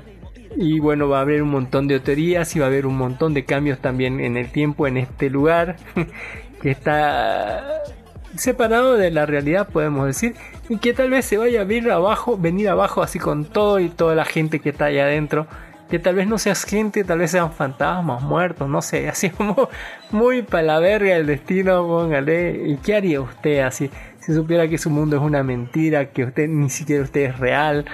[0.57, 3.35] y bueno, va a haber un montón de teorías y va a haber un montón
[3.35, 5.77] de cambios también en el tiempo en este lugar
[6.63, 7.83] que está
[8.39, 10.35] separado de la realidad, podemos decir,
[10.69, 13.89] y que tal vez se vaya a ver abajo, venir abajo así con todo y
[13.89, 15.47] toda la gente que está allá adentro.
[15.91, 19.69] Que tal vez no seas gente, tal vez sean fantasmas, muertos, no sé, así como
[20.11, 22.69] muy para la verga el destino, póngale.
[22.69, 23.91] ¿Y qué haría usted así?
[24.19, 27.85] Si supiera que su mundo es una mentira, que usted ni siquiera usted es real,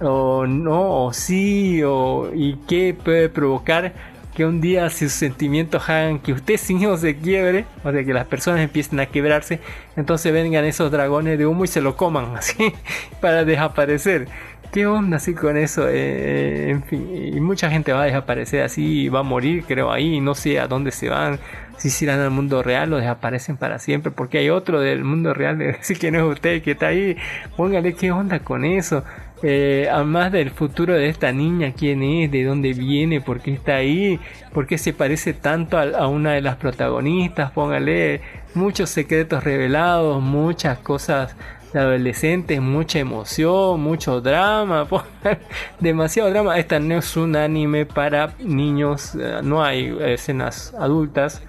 [0.00, 3.94] o no, o sí, o y qué puede provocar
[4.38, 8.24] que un día sus sentimientos hagan que usted mismo se quiebre, o sea que las
[8.24, 9.58] personas empiecen a quebrarse,
[9.96, 12.72] entonces vengan esos dragones de humo y se lo coman así
[13.20, 14.28] para desaparecer.
[14.70, 15.88] ¿Qué onda así con eso?
[15.88, 20.20] Eh, en fin, y mucha gente va a desaparecer así, va a morir, creo, ahí,
[20.20, 21.40] no sé a dónde se van,
[21.76, 25.34] si se irán al mundo real o desaparecen para siempre, porque hay otro del mundo
[25.34, 27.16] real, decir que no es usted que está ahí,
[27.56, 29.02] póngale qué onda con eso.
[29.42, 33.76] Eh, además del futuro de esta niña, quién es, de dónde viene, por qué está
[33.76, 34.18] ahí,
[34.52, 38.20] por qué se parece tanto a, a una de las protagonistas, póngale
[38.54, 41.36] muchos secretos revelados, muchas cosas
[41.72, 44.86] de adolescentes, mucha emoción, mucho drama,
[45.80, 46.58] demasiado drama.
[46.58, 51.42] Esta no es un anime para niños, eh, no hay escenas adultas.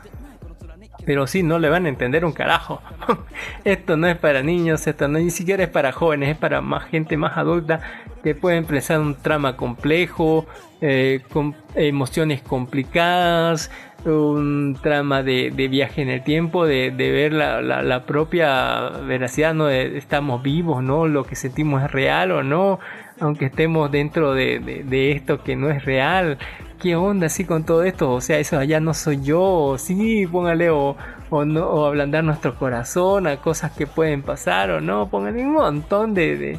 [1.10, 2.84] Pero sí, no le van a entender un carajo.
[3.64, 6.86] esto no es para niños, esto no ni siquiera es para jóvenes, es para más
[6.86, 7.80] gente más adulta
[8.24, 10.46] que puede empezar un trama complejo,
[10.82, 13.72] eh, con emociones complicadas,
[14.06, 19.66] un trama de, viaje en el tiempo, de, ver la, propia veracidad, ¿no?
[19.66, 21.08] De, estamos vivos, ¿no?
[21.08, 22.80] Lo que sentimos es real o no,
[23.20, 26.38] aunque estemos dentro de, esto que no es real.
[26.82, 28.12] ¿Qué onda así con todo esto?
[28.14, 30.96] O sea, eso allá no soy yo, sí, póngale o,
[31.30, 35.54] o, no, o ablandar nuestro corazón a cosas que pueden pasar o no, póngale un
[35.54, 36.58] montón de,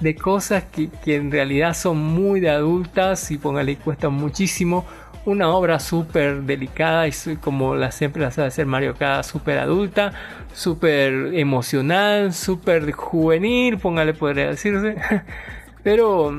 [0.00, 4.86] de cosas que, que, en realidad son muy de adultas y póngale cuesta muchísimo
[5.26, 10.12] una obra súper delicada y como la siempre la sabe hacer Mario Kada, súper adulta,
[10.54, 14.96] súper emocional, súper juvenil, póngale podría decirse,
[15.86, 16.34] pero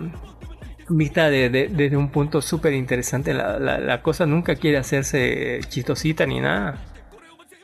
[0.90, 6.76] vista desde un punto súper interesante, la, cosa nunca quiere hacerse chistosita ni nada,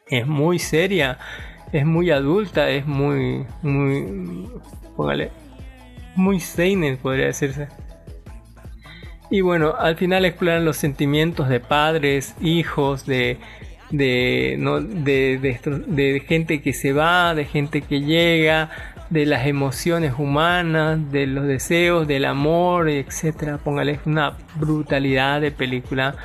[0.08, 1.20] es muy seria,
[1.74, 4.48] es muy adulta, es muy, muy,
[4.96, 5.32] póngale,
[6.16, 7.68] muy seinen podría decirse.
[9.30, 13.40] Y bueno, al final exploran los sentimientos de padres, hijos, de,
[13.92, 14.80] de, ¿no?
[14.80, 18.70] de, de, gente que se va, de gente que llega,
[19.14, 23.60] de las emociones humanas, de los deseos, del amor, etcétera.
[23.60, 26.16] Póngale una brutalidad de película.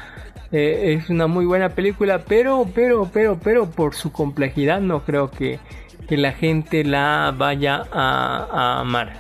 [0.52, 5.30] Eh, es una muy buena película, pero, pero, pero, pero por su complejidad no creo
[5.30, 5.60] que,
[6.08, 9.12] que la gente la vaya a, amar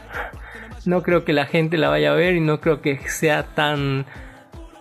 [0.86, 4.06] no creo que la gente la vaya a ver y no creo que sea tan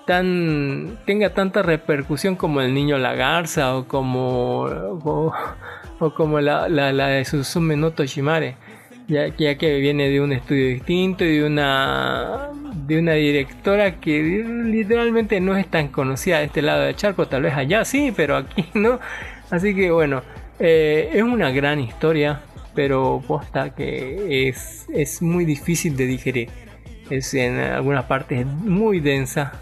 [0.05, 4.61] tan tenga tanta repercusión como el niño la garza o como
[5.99, 8.55] o, como la, la, la, de Suzume no Toshimare
[9.07, 15.39] ya, que viene de un estudio distinto y de una de una directora que literalmente
[15.39, 18.65] no es tan conocida de este lado del charco tal vez allá sí pero aquí
[18.73, 18.99] no
[19.49, 20.23] así que bueno
[20.59, 22.41] eh, es una gran historia
[22.77, 26.49] pero posta que es, es muy difícil de digerir.
[27.09, 29.53] Es en algunas partes muy densa,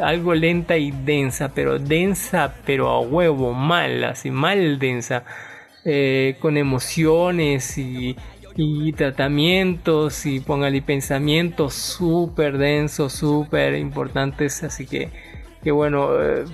[0.00, 5.24] algo lenta y densa, pero densa, pero a huevo, mal, así mal densa,
[5.84, 8.14] eh, con emociones y,
[8.56, 15.08] y tratamientos y póngale pensamientos súper densos, súper importantes, así que,
[15.62, 16.44] que bueno, eh,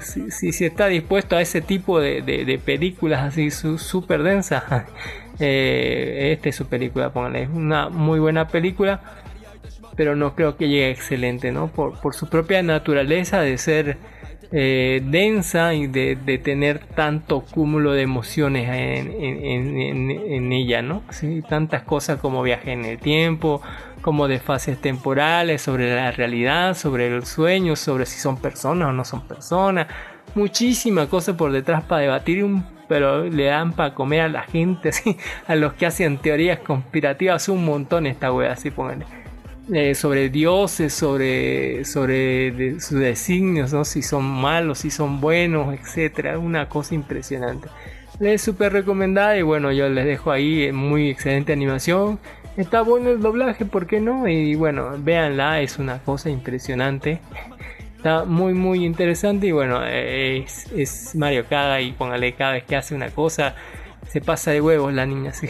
[0.00, 4.64] si, si, está dispuesto a ese tipo de, películas así súper densas,
[5.38, 9.00] eh, esta es su película, pónganle, es una muy buena película,
[9.96, 11.68] pero no creo que llegue excelente, ¿no?
[11.68, 13.98] Por, por su propia naturaleza de ser
[14.50, 21.02] eh, densa y de, tener tanto cúmulo de emociones en, ella, ¿no?
[21.10, 21.42] ¿Sí?
[21.46, 23.60] Tantas cosas como viaje en el tiempo,
[24.00, 28.92] como de fases temporales, sobre la realidad, sobre el sueño, sobre si son personas o
[28.92, 29.86] no son personas.
[30.34, 32.46] Muchísima cosa por detrás para debatir,
[32.88, 34.90] pero le dan para comer a la gente,
[35.46, 39.27] a los que hacen teorías conspirativas, un montón esta wea, así pónganle.
[39.70, 43.84] Eh, sobre dioses, sobre, sobre sus designios, ¿no?
[43.84, 47.68] si son malos, si son buenos, etcétera, una cosa impresionante.
[48.18, 52.18] Les súper recomendada y bueno, yo les dejo ahí muy excelente animación.
[52.56, 54.26] Está bueno el doblaje, ¿por qué no?
[54.26, 57.20] Y bueno, véanla, es una cosa impresionante.
[57.98, 62.74] Está muy muy interesante y bueno, es, es Mario Kada y póngale cada vez que
[62.74, 63.54] hace una cosa
[64.08, 65.46] se pasa de huevos la niña, así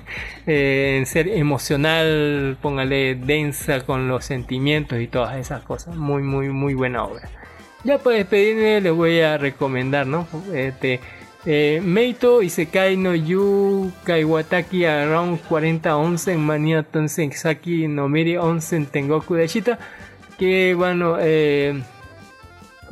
[0.46, 5.96] eh, en ser emocional, póngale densa con los sentimientos y todas esas cosas.
[5.96, 7.28] Muy, muy, muy buena obra.
[7.84, 10.28] Ya para despedirme les voy a recomendar, ¿no?
[10.52, 11.00] Este,
[11.44, 16.86] eh, Meito Isekai no Yu Kaiwataki Around 40 Onsen Mania
[17.34, 19.78] Saki no Miri Onsen Tengoku de Shita.
[20.38, 21.82] Que bueno, eh,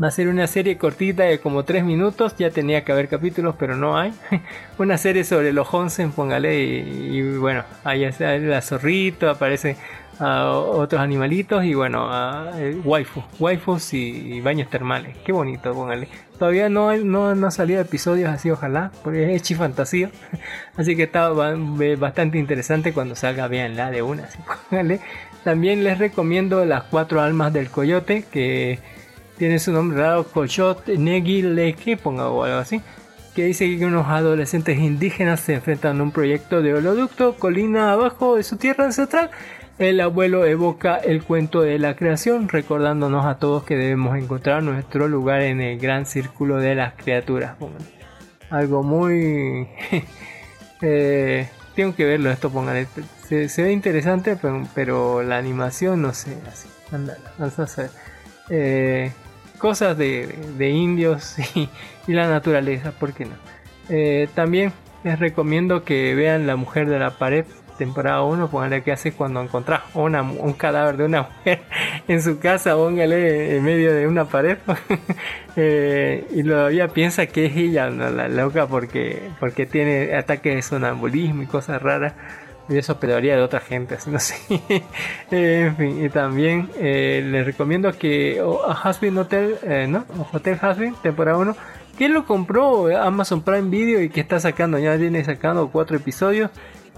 [0.03, 2.35] Va a ser una serie cortita de como 3 minutos.
[2.39, 4.15] Ya tenía que haber capítulos, pero no hay.
[4.79, 6.59] una serie sobre los Honsen, póngale.
[6.63, 9.29] Y, bueno, ahí está la zorrito.
[9.29, 9.77] Aparece
[10.19, 15.17] a otros animalitos y bueno, a eh, waifu, waifus y, baños termales.
[15.25, 16.09] Qué bonito, póngale.
[16.39, 20.11] Todavía no, no, no ha salido episodios así, ojalá, porque es chi fantasía.
[20.77, 24.29] Así que está bastante interesante cuando salga, la de una.
[24.71, 25.01] póngale.
[25.45, 28.79] También les recomiendo las cuatro almas del coyote, que
[29.41, 32.83] tiene su nombre raro, Coyote Negi Leke, ponga o algo así.
[33.35, 38.37] Que dice que unos adolescentes indígenas se enfrentan a un proyecto de oleoducto colina abajo
[38.37, 39.31] de su tierra ancestral.
[39.79, 45.09] El abuelo evoca el cuento de la creación, recordándonos a todos que debemos encontrar nuestro
[45.09, 47.57] lugar en el gran círculo de las criaturas.
[48.51, 49.69] Algo muy...
[50.83, 52.87] eh, tengo que verlo esto, pongan.
[53.27, 54.37] Se, se ve interesante,
[54.75, 56.69] pero, la animación no sé, así.
[56.93, 57.17] Anda,
[57.67, 57.89] sé.
[58.51, 59.13] Eh,
[59.61, 60.27] cosas de,
[60.59, 61.69] de indios y,
[62.09, 63.37] la naturaleza, ¿por qué no?
[63.89, 64.73] Eh, también
[65.05, 67.45] les recomiendo que vean La Mujer de la Pared,
[67.79, 71.61] temporada 1, póngale que hace cuando encontrás un cadáver de una mujer
[72.09, 74.59] en su casa, póngale en medio de una pared
[75.57, 78.09] Eh, y todavía piensa que es ella ¿no?
[78.09, 82.15] la loca porque, porque tiene ataques de sonambulismo y cosas raras.
[82.71, 84.37] Y eso pedoría de otra gente, así no sé.
[85.31, 90.05] En fin, y también eh, les recomiendo que o a Hasbin Hotel, eh, ¿no?
[90.33, 91.57] Hotel Hasbin, temporada 1,
[91.99, 96.51] que lo compró Amazon Prime Video y que está sacando, ya viene sacando cuatro episodios.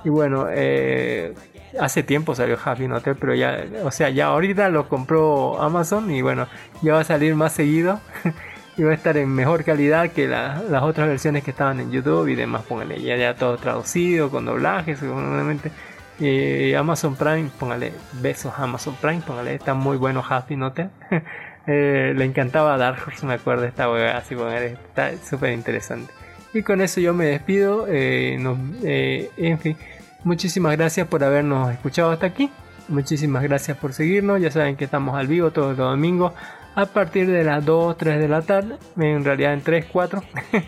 [0.05, 1.33] Y bueno, eh,
[1.81, 6.21] hace tiempo salió Hasbin Hotel, pero ya, o sea, ya ahorita lo compró Amazon y
[6.21, 6.49] bueno,
[6.83, 7.99] ya va a salir más seguido.
[8.77, 11.91] y va a estar en mejor calidad que la- las otras versiones que estaban en
[11.93, 12.63] YouTube y demás.
[12.63, 15.71] Póngale ya, ya todo traducido, con doblaje, seguramente.
[16.19, 20.89] Y Amazon Prime, póngale besos a Amazon Prime, póngale, está muy bueno Happy Note.
[21.65, 26.13] Eh, le encantaba Dark Horse, me acuerdo esta wea, así póngale, está súper interesante.
[26.53, 27.87] Y con eso yo me despido.
[27.89, 28.37] eh,
[28.83, 29.77] eh, en fin,
[30.25, 32.51] muchísimas gracias por habernos escuchado hasta aquí.
[32.89, 34.41] Muchísimas gracias por seguirnos.
[34.41, 36.33] Ya saben que estamos al vivo todos los domingos
[36.75, 38.77] a partir de las 2, 3 de la tarde.
[38.99, 40.23] En realidad en 3, 4.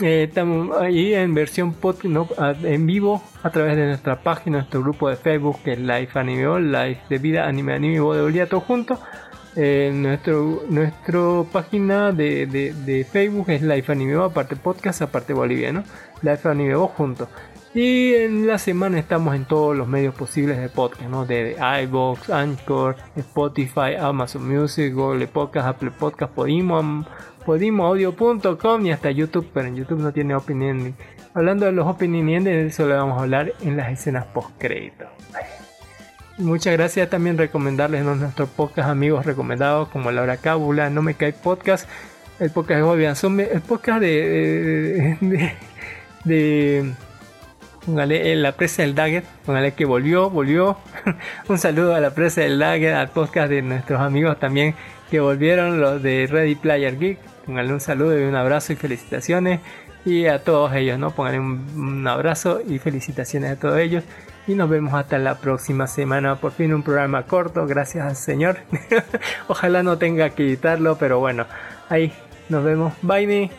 [0.00, 2.26] Eh, estamos ahí en versión pod, no,
[2.64, 6.46] en vivo a través de nuestra página, nuestro grupo de Facebook que es Life Anime
[6.46, 8.98] All, Life de Vida Anime Anime Bodeolía todo junto.
[9.54, 15.84] Eh, nuestro nuestro página de, de- de Facebook es Life Anime aparte podcast, aparte boliviano.
[16.22, 17.28] Life Anime junto.
[17.74, 21.24] Y en la semana estamos en todos los medios posibles de podcast, ¿no?
[21.24, 27.06] De iBox, Anchor, Spotify, Amazon Music, Google Podcast, Apple Podcast, Podimo,
[27.46, 30.94] podimoaudio.com y hasta YouTube, pero en YouTube no tiene ending.
[31.32, 35.06] Hablando de los opening ending, eso le vamos a hablar en las escenas post crédito.
[36.36, 41.88] Muchas gracias también recomendarles nuestros podcast amigos recomendados como Laura Cábula, No Me Cae Podcast,
[42.38, 45.52] el podcast de Anzome, el podcast de, de, de-
[46.24, 46.92] de-
[47.86, 50.76] póngale, eh, la presa del Dagger, póngale que volvió, volvió.
[51.48, 54.74] Un saludo a la presa del Dagger, al podcast de nuestros amigos también
[55.10, 57.18] que volvieron, los de Ready Player Geek.
[57.44, 59.60] Póngale un saludo y un abrazo y felicitaciones.
[60.04, 61.10] Y a todos ellos, ¿no?
[61.10, 64.04] Póngale un, abrazo y felicitaciones a todos ellos.
[64.46, 66.36] Y nos vemos hasta la próxima semana.
[66.36, 68.58] Por fin un programa corto, gracias al Señor.
[69.48, 71.46] Ojalá no tenga que editarlo, pero bueno,
[71.88, 72.12] ahí
[72.48, 72.94] nos vemos.
[73.02, 73.50] Bye.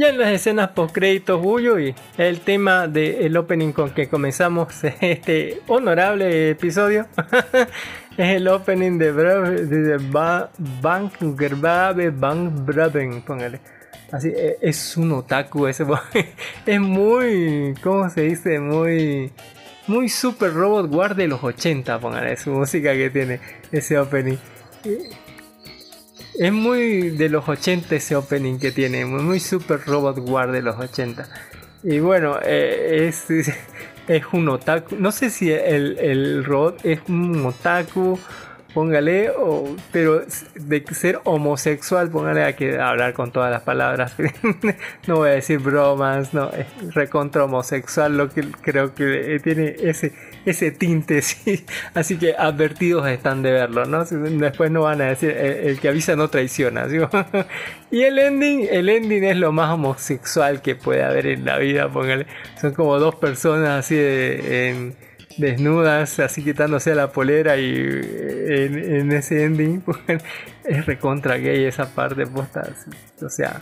[0.00, 1.44] Ya en las escenas post créditos
[1.80, 4.68] y el tema del opening con que comenzamos
[5.00, 7.08] este honorable episodio
[8.16, 10.50] es el opening de, Bra- de Ba-
[10.80, 13.58] Bank Gerbabe Bank Braben, póngale.
[14.12, 15.84] Así, e- es un otaku ese,
[16.66, 18.60] es muy, ¿cómo se dice?
[18.60, 19.32] Muy,
[19.88, 23.40] muy super robot war de los 80, póngale, su música que tiene
[23.72, 24.36] ese opening.
[26.38, 30.62] Es muy de los 80 ese opening que tiene, muy, muy super robot war de
[30.62, 31.28] los 80.
[31.82, 33.26] Y bueno, eh, es,
[34.08, 34.94] es un otaku.
[35.00, 38.20] No sé si el, el robot es un otaku,
[38.72, 40.22] póngale, o, pero
[40.54, 44.14] de ser homosexual, póngale a que hablar con todas las palabras.
[45.08, 50.12] no voy a decir bromas, no, es recontra homosexual, lo que creo que tiene ese,
[50.50, 51.64] ese tinte, sí.
[51.94, 54.04] Así que advertidos están de verlo, ¿no?
[54.04, 56.98] Después no van a decir, el, el que avisa no traiciona, ¿sí?
[57.90, 61.88] Y el ending, el ending es lo más homosexual que puede haber en la vida,
[61.88, 62.26] póngale.
[62.60, 63.96] Son como dos personas así
[65.38, 69.82] desnudas, así quitándose la polera y eh, en, en ese ending
[70.64, 72.68] es recontra gay esa parte posta.
[73.22, 73.60] O sea,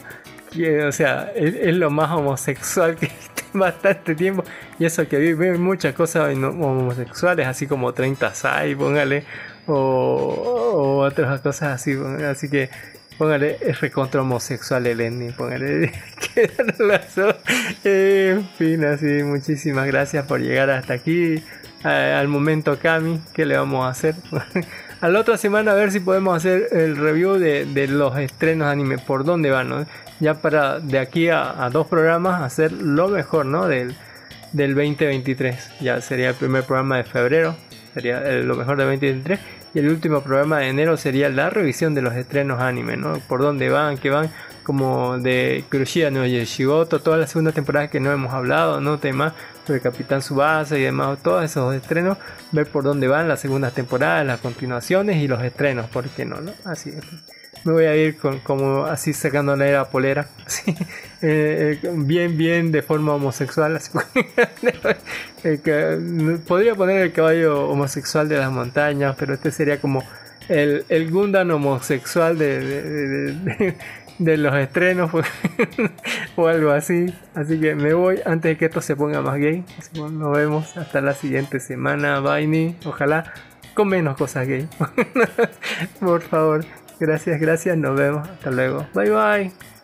[0.87, 3.11] o sea, es, es lo más homosexual que
[3.53, 4.45] bastante tiempo.
[4.79, 9.25] Y eso que vi, muchas cosas homosexuales, así como 30 sai, póngale,
[9.67, 11.97] o, otras cosas así,
[12.29, 12.71] así que
[13.19, 15.93] póngale, es recontra homosexual el ending, póngale,
[16.35, 21.43] que en fin, así, muchísimas gracias por llegar hasta aquí,
[21.83, 24.17] al momento Kami, ¿qué le vamos a hacer?
[25.01, 28.69] a la otra semana a ver si podemos hacer el review de, de los estrenos
[28.69, 29.87] anime, por dónde van, ¿no?
[30.21, 33.69] Ya para de aquí a, dos programas hacer lo mejor, ¿no?
[33.69, 33.95] Del,
[34.53, 35.81] del 2023.
[35.81, 37.55] Ya sería el primer programa de febrero,
[37.93, 39.39] sería eh, lo mejor del 2023.
[39.75, 43.19] Y el último programa de enero sería la revisión de los estrenos anime, ¿no?
[43.29, 44.31] Por dónde van, qué van,
[44.63, 48.99] como de Kuroshia no Yoshigoto, toda la segunda temporada que no hemos hablado, ¿no?
[48.99, 49.35] Temas
[49.67, 52.17] sobre Capitán Subasa y demás, todos esos estrenos,
[52.53, 56.41] ver por dónde van las segundas temporadas, las continuaciones y los estrenos, ¿por qué no?
[56.41, 56.53] no?
[56.65, 57.05] Así es.
[57.67, 60.71] Me voy a ir con, como así sacándole la polera, así,
[61.21, 63.77] eh, eh, bien, bien de forma homosexual.
[63.77, 63.91] Así,
[66.47, 70.03] podría poner el caballo homosexual de las montañas, pero este sería como
[70.49, 73.77] el, el Gundam homosexual de, de- de- de-
[74.19, 75.11] de los estrenos
[76.37, 77.13] o algo así.
[77.35, 79.63] Así que me voy antes de que esto se ponga más gay.
[79.95, 82.21] Nos vemos hasta la siguiente semana.
[82.21, 83.33] Bye, ojalá
[83.75, 84.67] con menos cosas gay.
[86.01, 86.65] Por favor,
[86.99, 87.77] gracias, gracias.
[87.77, 88.29] Nos vemos.
[88.29, 88.87] Hasta luego.
[88.95, 89.76] Bye, bye.